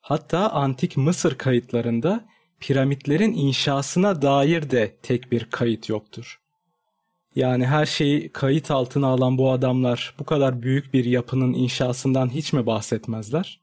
Hatta 0.00 0.50
antik 0.50 0.96
Mısır 0.96 1.34
kayıtlarında 1.34 2.24
piramitlerin 2.60 3.32
inşasına 3.32 4.22
dair 4.22 4.70
de 4.70 4.96
tek 5.02 5.32
bir 5.32 5.44
kayıt 5.44 5.88
yoktur. 5.88 6.43
Yani 7.34 7.66
her 7.66 7.86
şeyi 7.86 8.32
kayıt 8.32 8.70
altına 8.70 9.06
alan 9.06 9.38
bu 9.38 9.50
adamlar 9.50 10.14
bu 10.18 10.24
kadar 10.24 10.62
büyük 10.62 10.94
bir 10.94 11.04
yapının 11.04 11.52
inşasından 11.52 12.28
hiç 12.28 12.52
mi 12.52 12.66
bahsetmezler? 12.66 13.60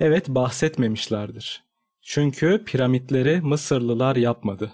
Evet 0.00 0.28
bahsetmemişlerdir. 0.28 1.64
Çünkü 2.02 2.64
piramitleri 2.66 3.40
Mısırlılar 3.40 4.16
yapmadı. 4.16 4.72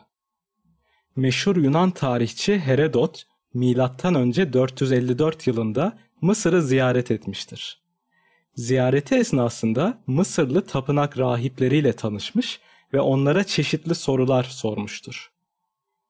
Meşhur 1.16 1.56
Yunan 1.56 1.90
tarihçi 1.90 2.58
Herodot 2.58 3.26
milattan 3.54 4.14
önce 4.14 4.52
454 4.52 5.46
yılında 5.46 5.98
Mısır'ı 6.20 6.62
ziyaret 6.62 7.10
etmiştir. 7.10 7.82
Ziyareti 8.54 9.14
esnasında 9.14 10.02
Mısırlı 10.06 10.66
tapınak 10.66 11.18
rahipleriyle 11.18 11.92
tanışmış 11.92 12.60
ve 12.92 13.00
onlara 13.00 13.44
çeşitli 13.44 13.94
sorular 13.94 14.44
sormuştur. 14.44 15.32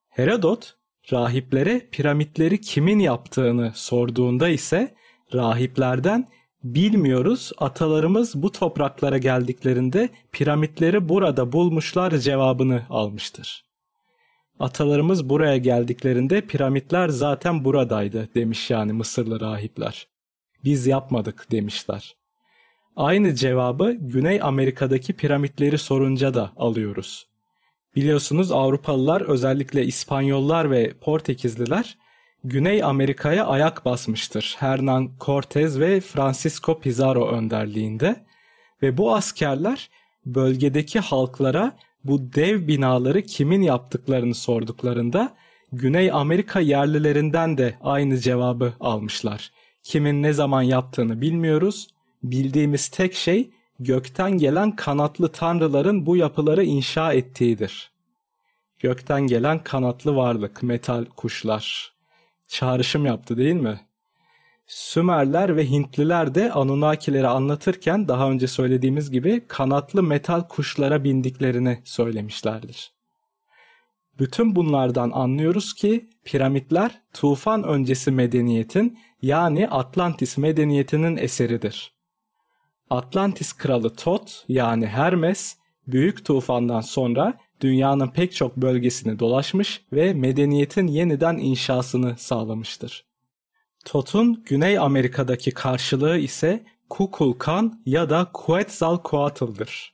Herodot 0.07 0.76
rahiplere 1.13 1.87
piramitleri 1.91 2.61
kimin 2.61 2.99
yaptığını 2.99 3.71
sorduğunda 3.75 4.49
ise 4.49 4.95
rahiplerden 5.33 6.27
bilmiyoruz 6.63 7.51
atalarımız 7.57 8.43
bu 8.43 8.51
topraklara 8.51 9.17
geldiklerinde 9.17 10.09
piramitleri 10.31 11.09
burada 11.09 11.51
bulmuşlar 11.51 12.17
cevabını 12.17 12.83
almıştır. 12.89 13.63
Atalarımız 14.59 15.29
buraya 15.29 15.57
geldiklerinde 15.57 16.41
piramitler 16.41 17.09
zaten 17.09 17.65
buradaydı 17.65 18.29
demiş 18.35 18.69
yani 18.69 18.93
Mısırlı 18.93 19.39
rahipler. 19.39 20.07
Biz 20.63 20.87
yapmadık 20.87 21.51
demişler. 21.51 22.15
Aynı 22.95 23.35
cevabı 23.35 23.91
Güney 23.99 24.41
Amerika'daki 24.41 25.13
piramitleri 25.13 25.77
sorunca 25.77 26.33
da 26.33 26.51
alıyoruz. 26.57 27.27
Biliyorsunuz 27.97 28.51
Avrupalılar 28.51 29.21
özellikle 29.21 29.85
İspanyollar 29.85 30.71
ve 30.71 30.93
Portekizliler 31.01 31.97
Güney 32.43 32.83
Amerika'ya 32.83 33.45
ayak 33.45 33.85
basmıştır. 33.85 34.55
Hernan 34.59 35.11
Cortez 35.19 35.79
ve 35.79 35.99
Francisco 36.01 36.79
Pizarro 36.79 37.27
önderliğinde 37.27 38.25
ve 38.81 38.97
bu 38.97 39.15
askerler 39.15 39.89
bölgedeki 40.25 40.99
halklara 40.99 41.77
bu 42.03 42.33
dev 42.33 42.67
binaları 42.67 43.21
kimin 43.21 43.61
yaptıklarını 43.61 44.35
sorduklarında 44.35 45.35
Güney 45.71 46.11
Amerika 46.11 46.59
yerlilerinden 46.59 47.57
de 47.57 47.75
aynı 47.81 48.17
cevabı 48.17 48.73
almışlar. 48.79 49.51
Kimin 49.83 50.23
ne 50.23 50.33
zaman 50.33 50.61
yaptığını 50.61 51.21
bilmiyoruz. 51.21 51.87
Bildiğimiz 52.23 52.87
tek 52.87 53.13
şey 53.13 53.49
gökten 53.79 54.31
gelen 54.37 54.75
kanatlı 54.75 55.31
tanrıların 55.31 56.05
bu 56.05 56.17
yapıları 56.17 56.63
inşa 56.63 57.13
ettiğidir. 57.13 57.91
Gökten 58.79 59.21
gelen 59.27 59.59
kanatlı 59.63 60.15
varlık, 60.15 60.63
metal 60.63 61.05
kuşlar. 61.05 61.93
Çağrışım 62.47 63.05
yaptı 63.05 63.37
değil 63.37 63.55
mi? 63.55 63.81
Sümerler 64.67 65.55
ve 65.55 65.69
Hintliler 65.69 66.35
de 66.35 66.51
Anunnakileri 66.51 67.27
anlatırken 67.27 68.07
daha 68.07 68.31
önce 68.31 68.47
söylediğimiz 68.47 69.11
gibi 69.11 69.43
kanatlı 69.47 70.03
metal 70.03 70.41
kuşlara 70.41 71.03
bindiklerini 71.03 71.81
söylemişlerdir. 71.83 72.91
Bütün 74.19 74.55
bunlardan 74.55 75.11
anlıyoruz 75.11 75.73
ki 75.73 76.09
piramitler 76.23 77.01
tufan 77.13 77.63
öncesi 77.63 78.11
medeniyetin 78.11 78.99
yani 79.21 79.67
Atlantis 79.69 80.37
medeniyetinin 80.37 81.17
eseridir. 81.17 81.96
Atlantis 82.89 83.53
kralı 83.53 83.95
Tot 83.95 84.45
yani 84.47 84.87
Hermes 84.87 85.57
büyük 85.87 86.25
tufandan 86.25 86.81
sonra 86.81 87.37
dünyanın 87.61 88.07
pek 88.07 88.35
çok 88.35 88.57
bölgesini 88.57 89.19
dolaşmış 89.19 89.81
ve 89.93 90.13
medeniyetin 90.13 90.87
yeniden 90.87 91.37
inşasını 91.37 92.17
sağlamıştır. 92.17 93.05
Tot'un 93.85 94.43
Güney 94.45 94.79
Amerika'daki 94.79 95.51
karşılığı 95.51 96.17
ise 96.17 96.65
Kukulkan 96.89 97.81
ya 97.85 98.09
da 98.09 98.29
Quetzalcoatl'dır. 98.33 99.93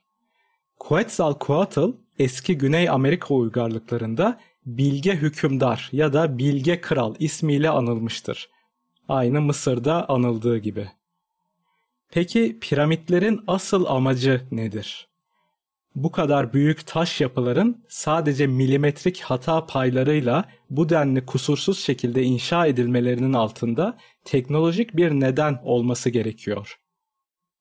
Quetzalcoatl 0.78 1.88
eski 2.18 2.58
Güney 2.58 2.88
Amerika 2.88 3.34
uygarlıklarında 3.34 4.40
bilge 4.66 5.16
hükümdar 5.16 5.88
ya 5.92 6.12
da 6.12 6.38
bilge 6.38 6.80
kral 6.80 7.14
ismiyle 7.18 7.70
anılmıştır. 7.70 8.48
Aynı 9.08 9.40
Mısır'da 9.40 10.08
anıldığı 10.08 10.58
gibi. 10.58 10.90
Peki 12.14 12.58
piramitlerin 12.60 13.40
asıl 13.46 13.84
amacı 13.84 14.42
nedir? 14.50 15.08
Bu 15.94 16.12
kadar 16.12 16.52
büyük 16.52 16.86
taş 16.86 17.20
yapıların 17.20 17.84
sadece 17.88 18.46
milimetrik 18.46 19.20
hata 19.20 19.66
paylarıyla 19.66 20.44
bu 20.70 20.88
denli 20.88 21.26
kusursuz 21.26 21.78
şekilde 21.78 22.22
inşa 22.22 22.66
edilmelerinin 22.66 23.32
altında 23.32 23.98
teknolojik 24.24 24.96
bir 24.96 25.10
neden 25.10 25.60
olması 25.64 26.10
gerekiyor. 26.10 26.78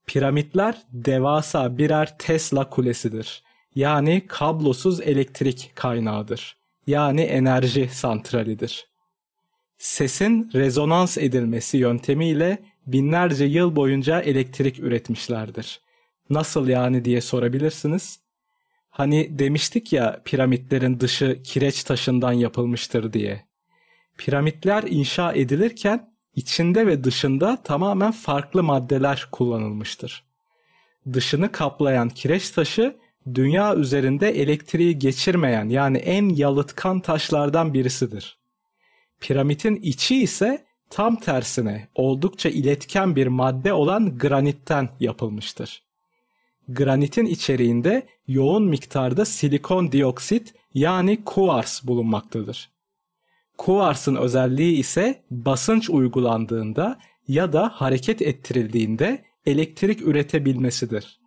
Piramitler 0.06 0.82
devasa 0.92 1.78
birer 1.78 2.18
Tesla 2.18 2.70
kulesidir. 2.70 3.44
Yani 3.76 4.24
kablosuz 4.28 5.02
elektrik 5.02 5.72
kaynağıdır. 5.76 6.58
Yani 6.88 7.22
enerji 7.22 7.90
santralidir. 7.90 8.88
Sesin 9.78 10.52
rezonans 10.54 11.18
edilmesi 11.18 11.78
yöntemiyle 11.78 12.73
binlerce 12.88 13.46
yıl 13.46 13.76
boyunca 13.76 14.22
elektrik 14.22 14.80
üretmişlerdir. 14.80 15.82
Nasıl 16.30 16.68
yani 16.68 17.06
diye 17.06 17.22
sorabilirsiniz. 17.22 18.20
Hani 18.90 19.40
demiştik 19.40 19.94
ya 19.94 20.22
piramitlerin 20.26 21.00
dışı 21.00 21.44
kireç 21.44 21.84
taşından 21.84 22.32
yapılmıştır 22.32 23.14
diye. 23.14 23.46
Piramitler 24.18 24.84
inşa 24.84 25.34
edilirken 25.34 26.14
içinde 26.36 26.88
ve 26.88 27.04
dışında 27.04 27.64
tamamen 27.64 28.12
farklı 28.12 28.64
maddeler 28.64 29.28
kullanılmıştır. 29.32 30.24
Dışını 31.14 31.52
kaplayan 31.52 32.10
kireç 32.10 32.50
taşı 32.50 32.98
dünya 33.34 33.76
üzerinde 33.76 34.30
elektriği 34.30 35.00
geçirmeyen 35.00 35.70
yani 35.70 35.98
en 35.98 36.30
yalıtkan 36.30 37.00
taşlardan 37.00 37.74
birisidir. 37.74 38.38
Piramidin 39.20 39.76
içi 39.76 40.22
ise 40.22 40.66
tam 40.94 41.16
tersine 41.16 41.88
oldukça 41.96 42.50
iletken 42.50 43.16
bir 43.16 43.28
madde 43.28 43.74
olan 43.74 44.18
granitten 44.18 44.90
yapılmıştır. 45.00 45.84
Granitin 46.68 47.26
içeriğinde 47.26 48.08
yoğun 48.28 48.64
miktarda 48.64 49.26
silikon 49.26 49.92
dioksit 49.92 50.54
yani 50.74 51.24
kuars 51.26 51.88
bulunmaktadır. 51.88 52.70
Kuarsın 53.58 54.16
özelliği 54.16 54.78
ise 54.78 55.24
basınç 55.32 55.90
uygulandığında 55.90 57.00
ya 57.28 57.54
da 57.54 57.72
hareket 57.74 58.22
ettirildiğinde 58.22 59.24
elektrik 59.46 60.02
üretebilmesidir. 60.02 61.20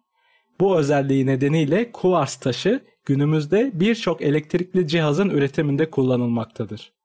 Bu 0.61 0.79
özelliği 0.79 1.27
nedeniyle 1.27 1.93
kuars 1.93 2.37
taşı 2.37 2.85
günümüzde 3.05 3.71
birçok 3.75 4.23
elektrikli 4.23 4.89
cihazın 4.89 5.31
üretiminde 5.31 5.91
kullanılmaktadır. 5.91 6.96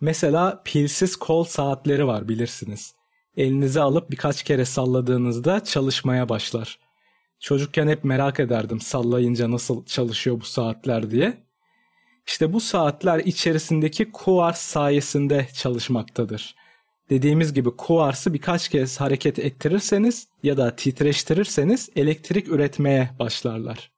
Mesela 0.00 0.62
pilsiz 0.64 1.16
kol 1.16 1.44
saatleri 1.44 2.06
var 2.06 2.28
bilirsiniz. 2.28 2.94
Elinize 3.36 3.80
alıp 3.80 4.10
birkaç 4.10 4.42
kere 4.42 4.64
salladığınızda 4.64 5.64
çalışmaya 5.64 6.28
başlar. 6.28 6.78
Çocukken 7.40 7.88
hep 7.88 8.04
merak 8.04 8.40
ederdim 8.40 8.80
sallayınca 8.80 9.50
nasıl 9.50 9.84
çalışıyor 9.84 10.40
bu 10.40 10.44
saatler 10.44 11.10
diye. 11.10 11.46
İşte 12.26 12.52
bu 12.52 12.60
saatler 12.60 13.18
içerisindeki 13.18 14.12
kuars 14.12 14.58
sayesinde 14.58 15.48
çalışmaktadır. 15.54 16.54
Dediğimiz 17.10 17.54
gibi 17.54 17.70
kuarsı 17.76 18.34
birkaç 18.34 18.68
kez 18.68 19.00
hareket 19.00 19.38
ettirirseniz 19.38 20.28
ya 20.42 20.56
da 20.56 20.76
titreştirirseniz 20.76 21.90
elektrik 21.96 22.48
üretmeye 22.48 23.10
başlarlar. 23.18 23.90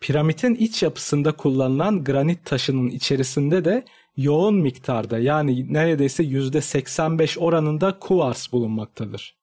Piramidin 0.00 0.54
iç 0.54 0.82
yapısında 0.82 1.32
kullanılan 1.32 2.04
granit 2.04 2.44
taşının 2.44 2.88
içerisinde 2.88 3.64
de 3.64 3.84
yoğun 4.16 4.54
miktarda 4.54 5.18
yani 5.18 5.72
neredeyse 5.72 6.22
%85 6.24 7.38
oranında 7.38 7.98
kuvars 7.98 8.52
bulunmaktadır. 8.52 9.36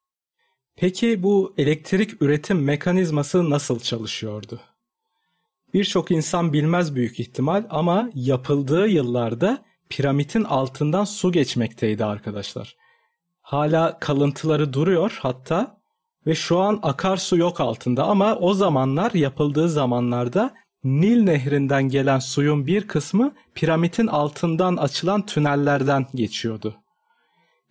Peki 0.75 1.23
bu 1.23 1.53
elektrik 1.57 2.21
üretim 2.21 2.63
mekanizması 2.63 3.49
nasıl 3.49 3.79
çalışıyordu? 3.79 4.59
Birçok 5.73 6.11
insan 6.11 6.53
bilmez 6.53 6.95
büyük 6.95 7.19
ihtimal 7.19 7.63
ama 7.69 8.09
yapıldığı 8.13 8.87
yıllarda 8.87 9.65
piramidin 9.89 10.43
altından 10.43 11.03
su 11.03 11.31
geçmekteydi 11.31 12.05
arkadaşlar. 12.05 12.75
Hala 13.41 13.99
kalıntıları 13.99 14.73
duruyor 14.73 15.17
hatta 15.21 15.79
ve 16.27 16.35
şu 16.35 16.59
an 16.59 16.79
akarsu 16.83 17.37
yok 17.37 17.61
altında 17.61 18.03
ama 18.03 18.35
o 18.35 18.53
zamanlar 18.53 19.11
yapıldığı 19.11 19.69
zamanlarda 19.69 20.53
Nil 20.83 21.23
nehrinden 21.23 21.89
gelen 21.89 22.19
suyun 22.19 22.67
bir 22.67 22.87
kısmı 22.87 23.33
piramidin 23.55 24.07
altından 24.07 24.77
açılan 24.77 25.25
tünellerden 25.25 26.05
geçiyordu. 26.15 26.75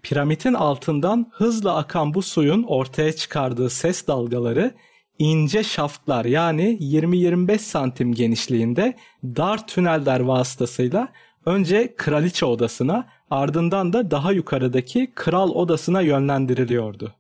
Piramidin 0.02 0.54
altından 0.54 1.30
hızla 1.32 1.76
akan 1.76 2.14
bu 2.14 2.22
suyun 2.22 2.62
ortaya 2.62 3.12
çıkardığı 3.12 3.70
ses 3.70 4.06
dalgaları 4.06 4.74
ince 5.18 5.62
şaftlar 5.62 6.24
yani 6.24 6.78
20-25 6.80 7.58
santim 7.58 8.14
genişliğinde 8.14 8.96
dar 9.24 9.66
tüneller 9.66 10.20
vasıtasıyla 10.20 11.08
önce 11.46 11.94
kraliçe 11.96 12.46
odasına 12.46 13.08
ardından 13.30 13.92
da 13.92 14.10
daha 14.10 14.32
yukarıdaki 14.32 15.12
kral 15.14 15.50
odasına 15.50 16.00
yönlendiriliyordu. 16.00 17.14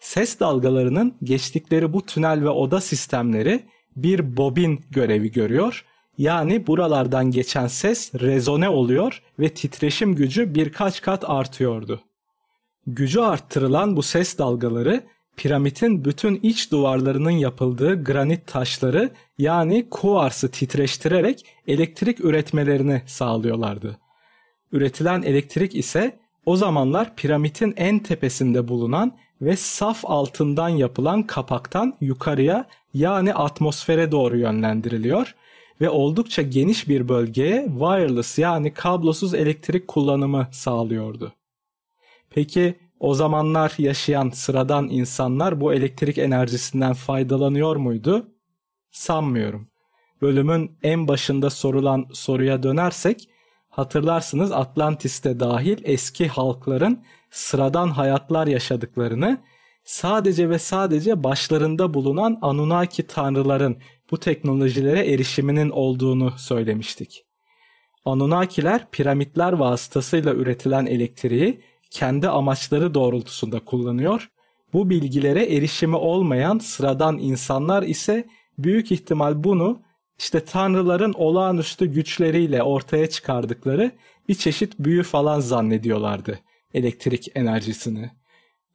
Ses 0.00 0.40
dalgalarının 0.40 1.14
geçtikleri 1.22 1.92
bu 1.92 2.06
tünel 2.06 2.42
ve 2.42 2.48
oda 2.48 2.80
sistemleri 2.80 3.64
bir 4.02 4.36
bobin 4.36 4.84
görevi 4.90 5.32
görüyor. 5.32 5.84
Yani 6.18 6.66
buralardan 6.66 7.30
geçen 7.30 7.66
ses 7.66 8.14
rezone 8.14 8.68
oluyor 8.68 9.22
ve 9.38 9.48
titreşim 9.48 10.14
gücü 10.14 10.54
birkaç 10.54 11.02
kat 11.02 11.24
artıyordu. 11.30 12.00
Gücü 12.86 13.20
arttırılan 13.20 13.96
bu 13.96 14.02
ses 14.02 14.38
dalgaları 14.38 15.02
piramidin 15.36 16.04
bütün 16.04 16.40
iç 16.42 16.72
duvarlarının 16.72 17.30
yapıldığı 17.30 18.04
granit 18.04 18.46
taşları 18.46 19.10
yani 19.38 19.88
kuarsı 19.90 20.50
titreştirerek 20.50 21.46
elektrik 21.66 22.20
üretmelerini 22.20 23.02
sağlıyorlardı. 23.06 23.98
Üretilen 24.72 25.22
elektrik 25.22 25.74
ise 25.74 26.18
o 26.46 26.56
zamanlar 26.56 27.16
piramidin 27.16 27.74
en 27.76 27.98
tepesinde 27.98 28.68
bulunan 28.68 29.16
ve 29.42 29.56
saf 29.56 30.04
altından 30.04 30.68
yapılan 30.68 31.22
kapaktan 31.22 31.96
yukarıya 32.00 32.64
yani 32.94 33.34
atmosfere 33.34 34.12
doğru 34.12 34.38
yönlendiriliyor 34.38 35.34
ve 35.80 35.90
oldukça 35.90 36.42
geniş 36.42 36.88
bir 36.88 37.08
bölgeye 37.08 37.66
wireless 37.68 38.38
yani 38.38 38.74
kablosuz 38.74 39.34
elektrik 39.34 39.88
kullanımı 39.88 40.48
sağlıyordu. 40.52 41.32
Peki 42.30 42.78
o 43.00 43.14
zamanlar 43.14 43.74
yaşayan 43.78 44.30
sıradan 44.30 44.88
insanlar 44.88 45.60
bu 45.60 45.74
elektrik 45.74 46.18
enerjisinden 46.18 46.92
faydalanıyor 46.92 47.76
muydu? 47.76 48.26
Sanmıyorum. 48.90 49.68
Bölümün 50.22 50.78
en 50.82 51.08
başında 51.08 51.50
sorulan 51.50 52.06
soruya 52.12 52.62
dönersek 52.62 53.28
hatırlarsınız 53.68 54.52
Atlantis'te 54.52 55.40
dahil 55.40 55.78
eski 55.84 56.28
halkların 56.28 57.04
sıradan 57.30 57.88
hayatlar 57.88 58.46
yaşadıklarını 58.46 59.38
sadece 59.84 60.50
ve 60.50 60.58
sadece 60.58 61.24
başlarında 61.24 61.94
bulunan 61.94 62.38
Anunnaki 62.42 63.06
tanrıların 63.06 63.76
bu 64.10 64.20
teknolojilere 64.20 65.12
erişiminin 65.12 65.70
olduğunu 65.70 66.32
söylemiştik. 66.38 67.24
Anunnakiler 68.04 68.90
piramitler 68.90 69.52
vasıtasıyla 69.52 70.34
üretilen 70.34 70.86
elektriği 70.86 71.60
kendi 71.90 72.28
amaçları 72.28 72.94
doğrultusunda 72.94 73.60
kullanıyor. 73.60 74.30
Bu 74.72 74.90
bilgilere 74.90 75.56
erişimi 75.56 75.96
olmayan 75.96 76.58
sıradan 76.58 77.18
insanlar 77.18 77.82
ise 77.82 78.28
büyük 78.58 78.92
ihtimal 78.92 79.44
bunu 79.44 79.82
işte 80.18 80.44
tanrıların 80.44 81.12
olağanüstü 81.12 81.86
güçleriyle 81.86 82.62
ortaya 82.62 83.10
çıkardıkları 83.10 83.92
bir 84.28 84.34
çeşit 84.34 84.78
büyü 84.78 85.02
falan 85.02 85.40
zannediyorlardı 85.40 86.38
elektrik 86.74 87.28
enerjisini. 87.34 88.10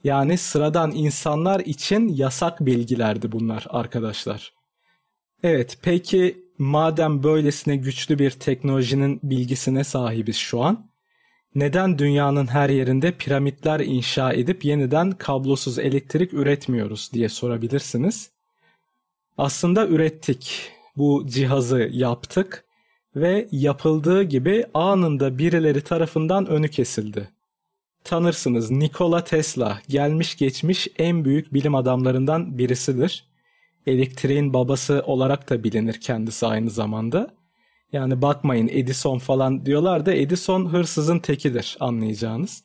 Yani 0.04 0.38
sıradan 0.38 0.92
insanlar 0.92 1.60
için 1.60 2.08
yasak 2.08 2.66
bilgilerdi 2.66 3.32
bunlar 3.32 3.66
arkadaşlar. 3.70 4.54
Evet 5.44 5.78
peki 5.82 6.38
madem 6.58 7.24
böylesine 7.24 7.76
güçlü 7.76 8.20
bir 8.20 8.32
teknolojinin 8.32 9.20
bilgisine 9.24 9.84
sahibiz 9.84 10.36
şu 10.36 10.62
an 10.62 10.90
neden 11.56 12.00
dünyanın 12.00 12.48
her 12.48 12.70
yerinde 12.70 13.12
piramitler 13.12 13.80
inşa 13.80 14.34
edip 14.34 14.66
yeniden 14.66 15.12
kablosuz 15.12 15.80
elektrik 15.80 16.34
üretmiyoruz 16.34 17.10
diye 17.14 17.30
sorabilirsiniz. 17.30 18.30
Aslında 19.38 19.88
ürettik. 19.88 20.72
Bu 20.98 21.26
cihazı 21.28 21.90
yaptık 21.92 22.66
ve 23.16 23.48
yapıldığı 23.52 24.24
gibi 24.24 24.66
anında 24.74 25.38
birileri 25.38 25.82
tarafından 25.82 26.46
önü 26.46 26.70
kesildi 26.70 27.30
tanırsınız 28.04 28.72
Nikola 28.72 29.24
Tesla 29.24 29.82
gelmiş 29.90 30.38
geçmiş 30.38 30.88
en 30.98 31.26
büyük 31.26 31.54
bilim 31.54 31.76
adamlarından 31.76 32.58
birisidir. 32.58 33.26
Elektriğin 33.88 34.54
babası 34.54 35.04
olarak 35.06 35.50
da 35.50 35.64
bilinir 35.64 36.02
kendisi 36.02 36.48
aynı 36.48 36.70
zamanda. 36.70 37.36
Yani 37.92 38.22
bakmayın 38.22 38.68
Edison 38.68 39.20
falan 39.20 39.66
diyorlar 39.66 40.06
da 40.06 40.14
Edison 40.14 40.74
hırsızın 40.74 41.20
tekidir 41.20 41.78
anlayacağınız. 41.80 42.64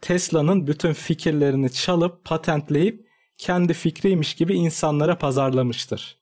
Tesla'nın 0.00 0.66
bütün 0.66 0.92
fikirlerini 0.92 1.72
çalıp 1.72 2.24
patentleyip 2.24 3.06
kendi 3.38 3.74
fikriymiş 3.74 4.34
gibi 4.34 4.54
insanlara 4.54 5.18
pazarlamıştır. 5.18 6.18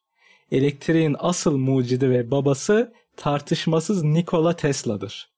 Elektriğin 0.50 1.16
asıl 1.18 1.56
mucidi 1.56 2.10
ve 2.10 2.30
babası 2.30 2.92
tartışmasız 3.16 4.04
Nikola 4.04 4.56
Tesla'dır. 4.56 5.37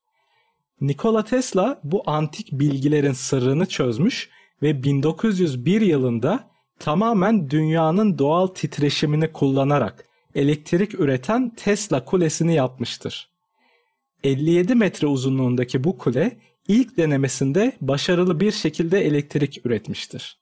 Nikola 0.81 1.23
Tesla 1.23 1.79
bu 1.83 2.03
antik 2.05 2.51
bilgilerin 2.51 3.13
sırrını 3.13 3.65
çözmüş 3.65 4.29
ve 4.61 4.83
1901 4.83 5.81
yılında 5.81 6.49
tamamen 6.79 7.49
dünyanın 7.49 8.17
doğal 8.17 8.47
titreşimini 8.47 9.31
kullanarak 9.31 10.05
elektrik 10.35 10.99
üreten 10.99 11.49
Tesla 11.55 12.05
kulesini 12.05 12.55
yapmıştır. 12.55 13.29
57 14.23 14.75
metre 14.75 15.07
uzunluğundaki 15.07 15.83
bu 15.83 15.97
kule 15.97 16.37
ilk 16.67 16.97
denemesinde 16.97 17.77
başarılı 17.81 18.39
bir 18.39 18.51
şekilde 18.51 19.05
elektrik 19.05 19.65
üretmiştir. 19.65 20.37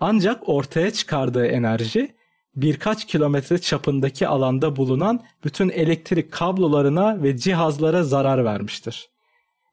Ancak 0.00 0.48
ortaya 0.48 0.90
çıkardığı 0.90 1.46
enerji 1.46 2.14
birkaç 2.56 3.06
kilometre 3.06 3.58
çapındaki 3.58 4.28
alanda 4.28 4.76
bulunan 4.76 5.24
bütün 5.44 5.68
elektrik 5.68 6.32
kablolarına 6.32 7.22
ve 7.22 7.36
cihazlara 7.36 8.02
zarar 8.02 8.44
vermiştir. 8.44 9.08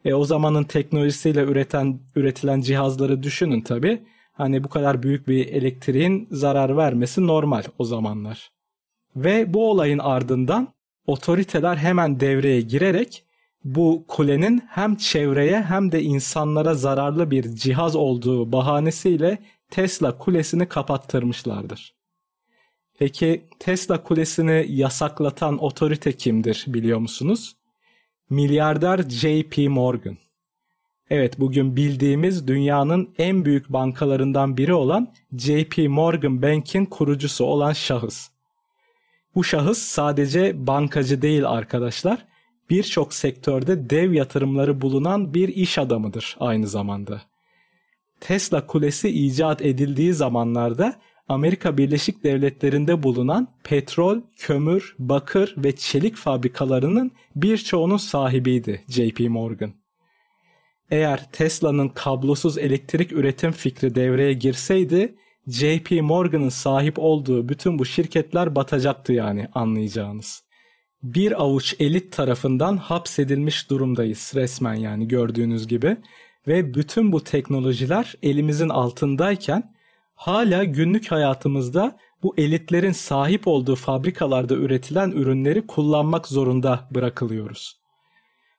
E, 0.05 0.13
o 0.13 0.25
zamanın 0.25 0.63
teknolojisiyle 0.63 1.41
üreten 1.43 1.99
üretilen 2.15 2.61
cihazları 2.61 3.23
düşünün 3.23 3.61
tabi. 3.61 4.03
Hani 4.33 4.63
bu 4.63 4.69
kadar 4.69 5.03
büyük 5.03 5.27
bir 5.27 5.47
elektriğin 5.47 6.27
zarar 6.31 6.77
vermesi 6.77 7.27
normal 7.27 7.63
o 7.77 7.85
zamanlar. 7.85 8.51
Ve 9.15 9.53
bu 9.53 9.71
olayın 9.71 9.99
ardından 9.99 10.67
otoriteler 11.07 11.75
hemen 11.75 12.19
devreye 12.19 12.61
girerek 12.61 13.25
bu 13.63 14.05
kulenin 14.07 14.63
hem 14.69 14.95
çevreye 14.95 15.61
hem 15.61 15.91
de 15.91 16.03
insanlara 16.03 16.73
zararlı 16.73 17.31
bir 17.31 17.55
cihaz 17.55 17.95
olduğu 17.95 18.51
bahanesiyle 18.51 19.37
Tesla 19.71 20.17
kulesini 20.17 20.67
kapattırmışlardır. 20.67 21.95
Peki 22.99 23.45
Tesla 23.59 24.03
kulesini 24.03 24.65
yasaklatan 24.69 25.63
otorite 25.63 26.11
kimdir 26.11 26.65
biliyor 26.67 26.99
musunuz? 26.99 27.55
Milyarder 28.29 29.09
J.P. 29.09 29.67
Morgan. 29.67 30.17
Evet 31.09 31.39
bugün 31.39 31.75
bildiğimiz 31.75 32.47
dünyanın 32.47 33.13
en 33.17 33.45
büyük 33.45 33.69
bankalarından 33.69 34.57
biri 34.57 34.73
olan 34.73 35.13
J.P. 35.37 35.87
Morgan 35.87 36.41
Bank'in 36.41 36.85
kurucusu 36.85 37.45
olan 37.45 37.73
şahıs. 37.73 38.29
Bu 39.35 39.43
şahıs 39.43 39.77
sadece 39.77 40.67
bankacı 40.67 41.21
değil 41.21 41.49
arkadaşlar. 41.49 42.25
birçok 42.69 43.13
sektörde 43.13 43.89
dev 43.89 44.13
yatırımları 44.13 44.81
bulunan 44.81 45.33
bir 45.33 45.47
iş 45.47 45.77
adamıdır 45.77 46.37
aynı 46.39 46.67
zamanda. 46.67 47.21
Tesla 48.19 48.67
kulesi 48.67 49.09
icat 49.09 49.61
edildiği 49.61 50.13
zamanlarda 50.13 50.95
Amerika 51.27 51.77
Birleşik 51.77 52.23
Devletleri'nde 52.23 53.03
bulunan 53.03 53.47
petrol, 53.63 54.21
kömür, 54.37 54.95
bakır 54.99 55.55
ve 55.57 55.75
çelik 55.75 56.15
fabrikalarının 56.15 57.11
birçoğunun 57.35 57.97
sahibiydi 57.97 58.83
JP 58.89 59.19
Morgan. 59.19 59.73
Eğer 60.91 61.31
Tesla'nın 61.31 61.89
kablosuz 61.89 62.57
elektrik 62.57 63.11
üretim 63.11 63.51
fikri 63.51 63.95
devreye 63.95 64.33
girseydi 64.33 65.15
JP 65.47 65.91
Morgan'ın 66.01 66.49
sahip 66.49 66.99
olduğu 66.99 67.49
bütün 67.49 67.79
bu 67.79 67.85
şirketler 67.85 68.55
batacaktı 68.55 69.13
yani 69.13 69.47
anlayacağınız. 69.53 70.43
Bir 71.03 71.41
avuç 71.41 71.75
elit 71.79 72.11
tarafından 72.11 72.77
hapsedilmiş 72.77 73.69
durumdayız 73.69 74.31
resmen 74.35 74.73
yani 74.73 75.07
gördüğünüz 75.07 75.67
gibi 75.67 75.97
ve 76.47 76.73
bütün 76.73 77.11
bu 77.11 77.23
teknolojiler 77.23 78.13
elimizin 78.23 78.69
altındayken 78.69 79.74
hala 80.15 80.63
günlük 80.63 81.11
hayatımızda 81.11 81.97
bu 82.23 82.33
elitlerin 82.37 82.91
sahip 82.91 83.47
olduğu 83.47 83.75
fabrikalarda 83.75 84.53
üretilen 84.53 85.11
ürünleri 85.11 85.67
kullanmak 85.67 86.27
zorunda 86.27 86.87
bırakılıyoruz. 86.91 87.79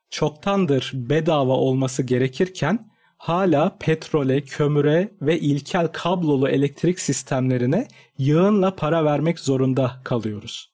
Çoktandır 0.09 0.91
bedava 0.93 1.53
olması 1.53 2.03
gerekirken 2.03 2.91
hala 3.17 3.77
petrole, 3.79 4.41
kömüre 4.41 5.11
ve 5.21 5.39
ilkel 5.39 5.87
kablolu 5.87 6.49
elektrik 6.49 6.99
sistemlerine 6.99 7.87
yığınla 8.17 8.75
para 8.75 9.05
vermek 9.05 9.39
zorunda 9.39 10.01
kalıyoruz. 10.03 10.71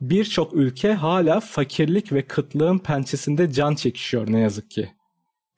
Birçok 0.00 0.54
ülke 0.54 0.92
hala 0.92 1.40
fakirlik 1.40 2.12
ve 2.12 2.22
kıtlığın 2.22 2.78
pençesinde 2.78 3.52
can 3.52 3.74
çekişiyor 3.74 4.32
ne 4.32 4.40
yazık 4.40 4.70
ki. 4.70 4.90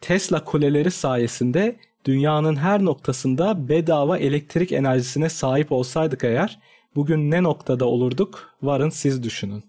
Tesla 0.01 0.45
kuleleri 0.45 0.91
sayesinde 0.91 1.77
dünyanın 2.07 2.57
her 2.57 2.85
noktasında 2.85 3.69
bedava 3.69 4.19
elektrik 4.19 4.73
enerjisine 4.73 5.29
sahip 5.29 5.73
olsaydık 5.73 6.25
eğer 6.25 6.59
bugün 6.95 7.31
ne 7.31 7.43
noktada 7.43 7.85
olurduk 7.85 8.55
varın 8.63 8.91
siz 8.91 9.23
düşünün. 9.23 9.65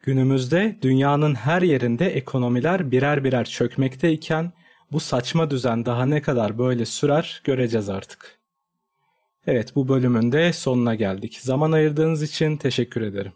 Günümüzde 0.00 0.78
dünyanın 0.82 1.34
her 1.34 1.62
yerinde 1.62 2.06
ekonomiler 2.06 2.90
birer 2.90 3.24
birer 3.24 3.44
çökmekteyken 3.44 4.52
bu 4.92 5.00
saçma 5.00 5.50
düzen 5.50 5.86
daha 5.86 6.06
ne 6.06 6.22
kadar 6.22 6.58
böyle 6.58 6.86
sürer 6.86 7.40
göreceğiz 7.44 7.88
artık. 7.88 8.38
Evet 9.46 9.76
bu 9.76 9.88
bölümün 9.88 10.32
de 10.32 10.52
sonuna 10.52 10.94
geldik. 10.94 11.38
Zaman 11.40 11.72
ayırdığınız 11.72 12.22
için 12.22 12.56
teşekkür 12.56 13.02
ederim. 13.02 13.32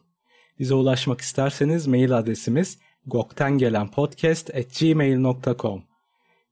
Bize 0.58 0.74
ulaşmak 0.74 1.20
isterseniz 1.20 1.86
mail 1.86 2.18
adresimiz 2.18 2.78
goktengelenpodcast.gmail.com 3.06 5.85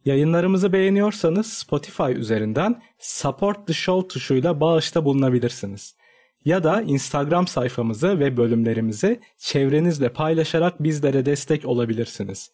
Yayınlarımızı 0.04 0.72
beğeniyorsanız 0.72 1.52
Spotify 1.52 2.12
üzerinden 2.12 2.82
Support 2.98 3.66
the 3.66 3.72
Show 3.72 4.08
tuşuyla 4.08 4.60
bağışta 4.60 5.04
bulunabilirsiniz. 5.04 5.96
Ya 6.44 6.64
da 6.64 6.82
Instagram 6.82 7.46
sayfamızı 7.46 8.20
ve 8.20 8.36
bölümlerimizi 8.36 9.20
çevrenizle 9.38 10.08
paylaşarak 10.08 10.82
bizlere 10.82 11.26
destek 11.26 11.66
olabilirsiniz. 11.66 12.50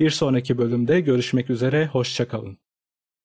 Bir 0.00 0.10
sonraki 0.10 0.58
bölümde 0.58 1.00
görüşmek 1.00 1.50
üzere, 1.50 1.86
hoşçakalın. 1.86 2.58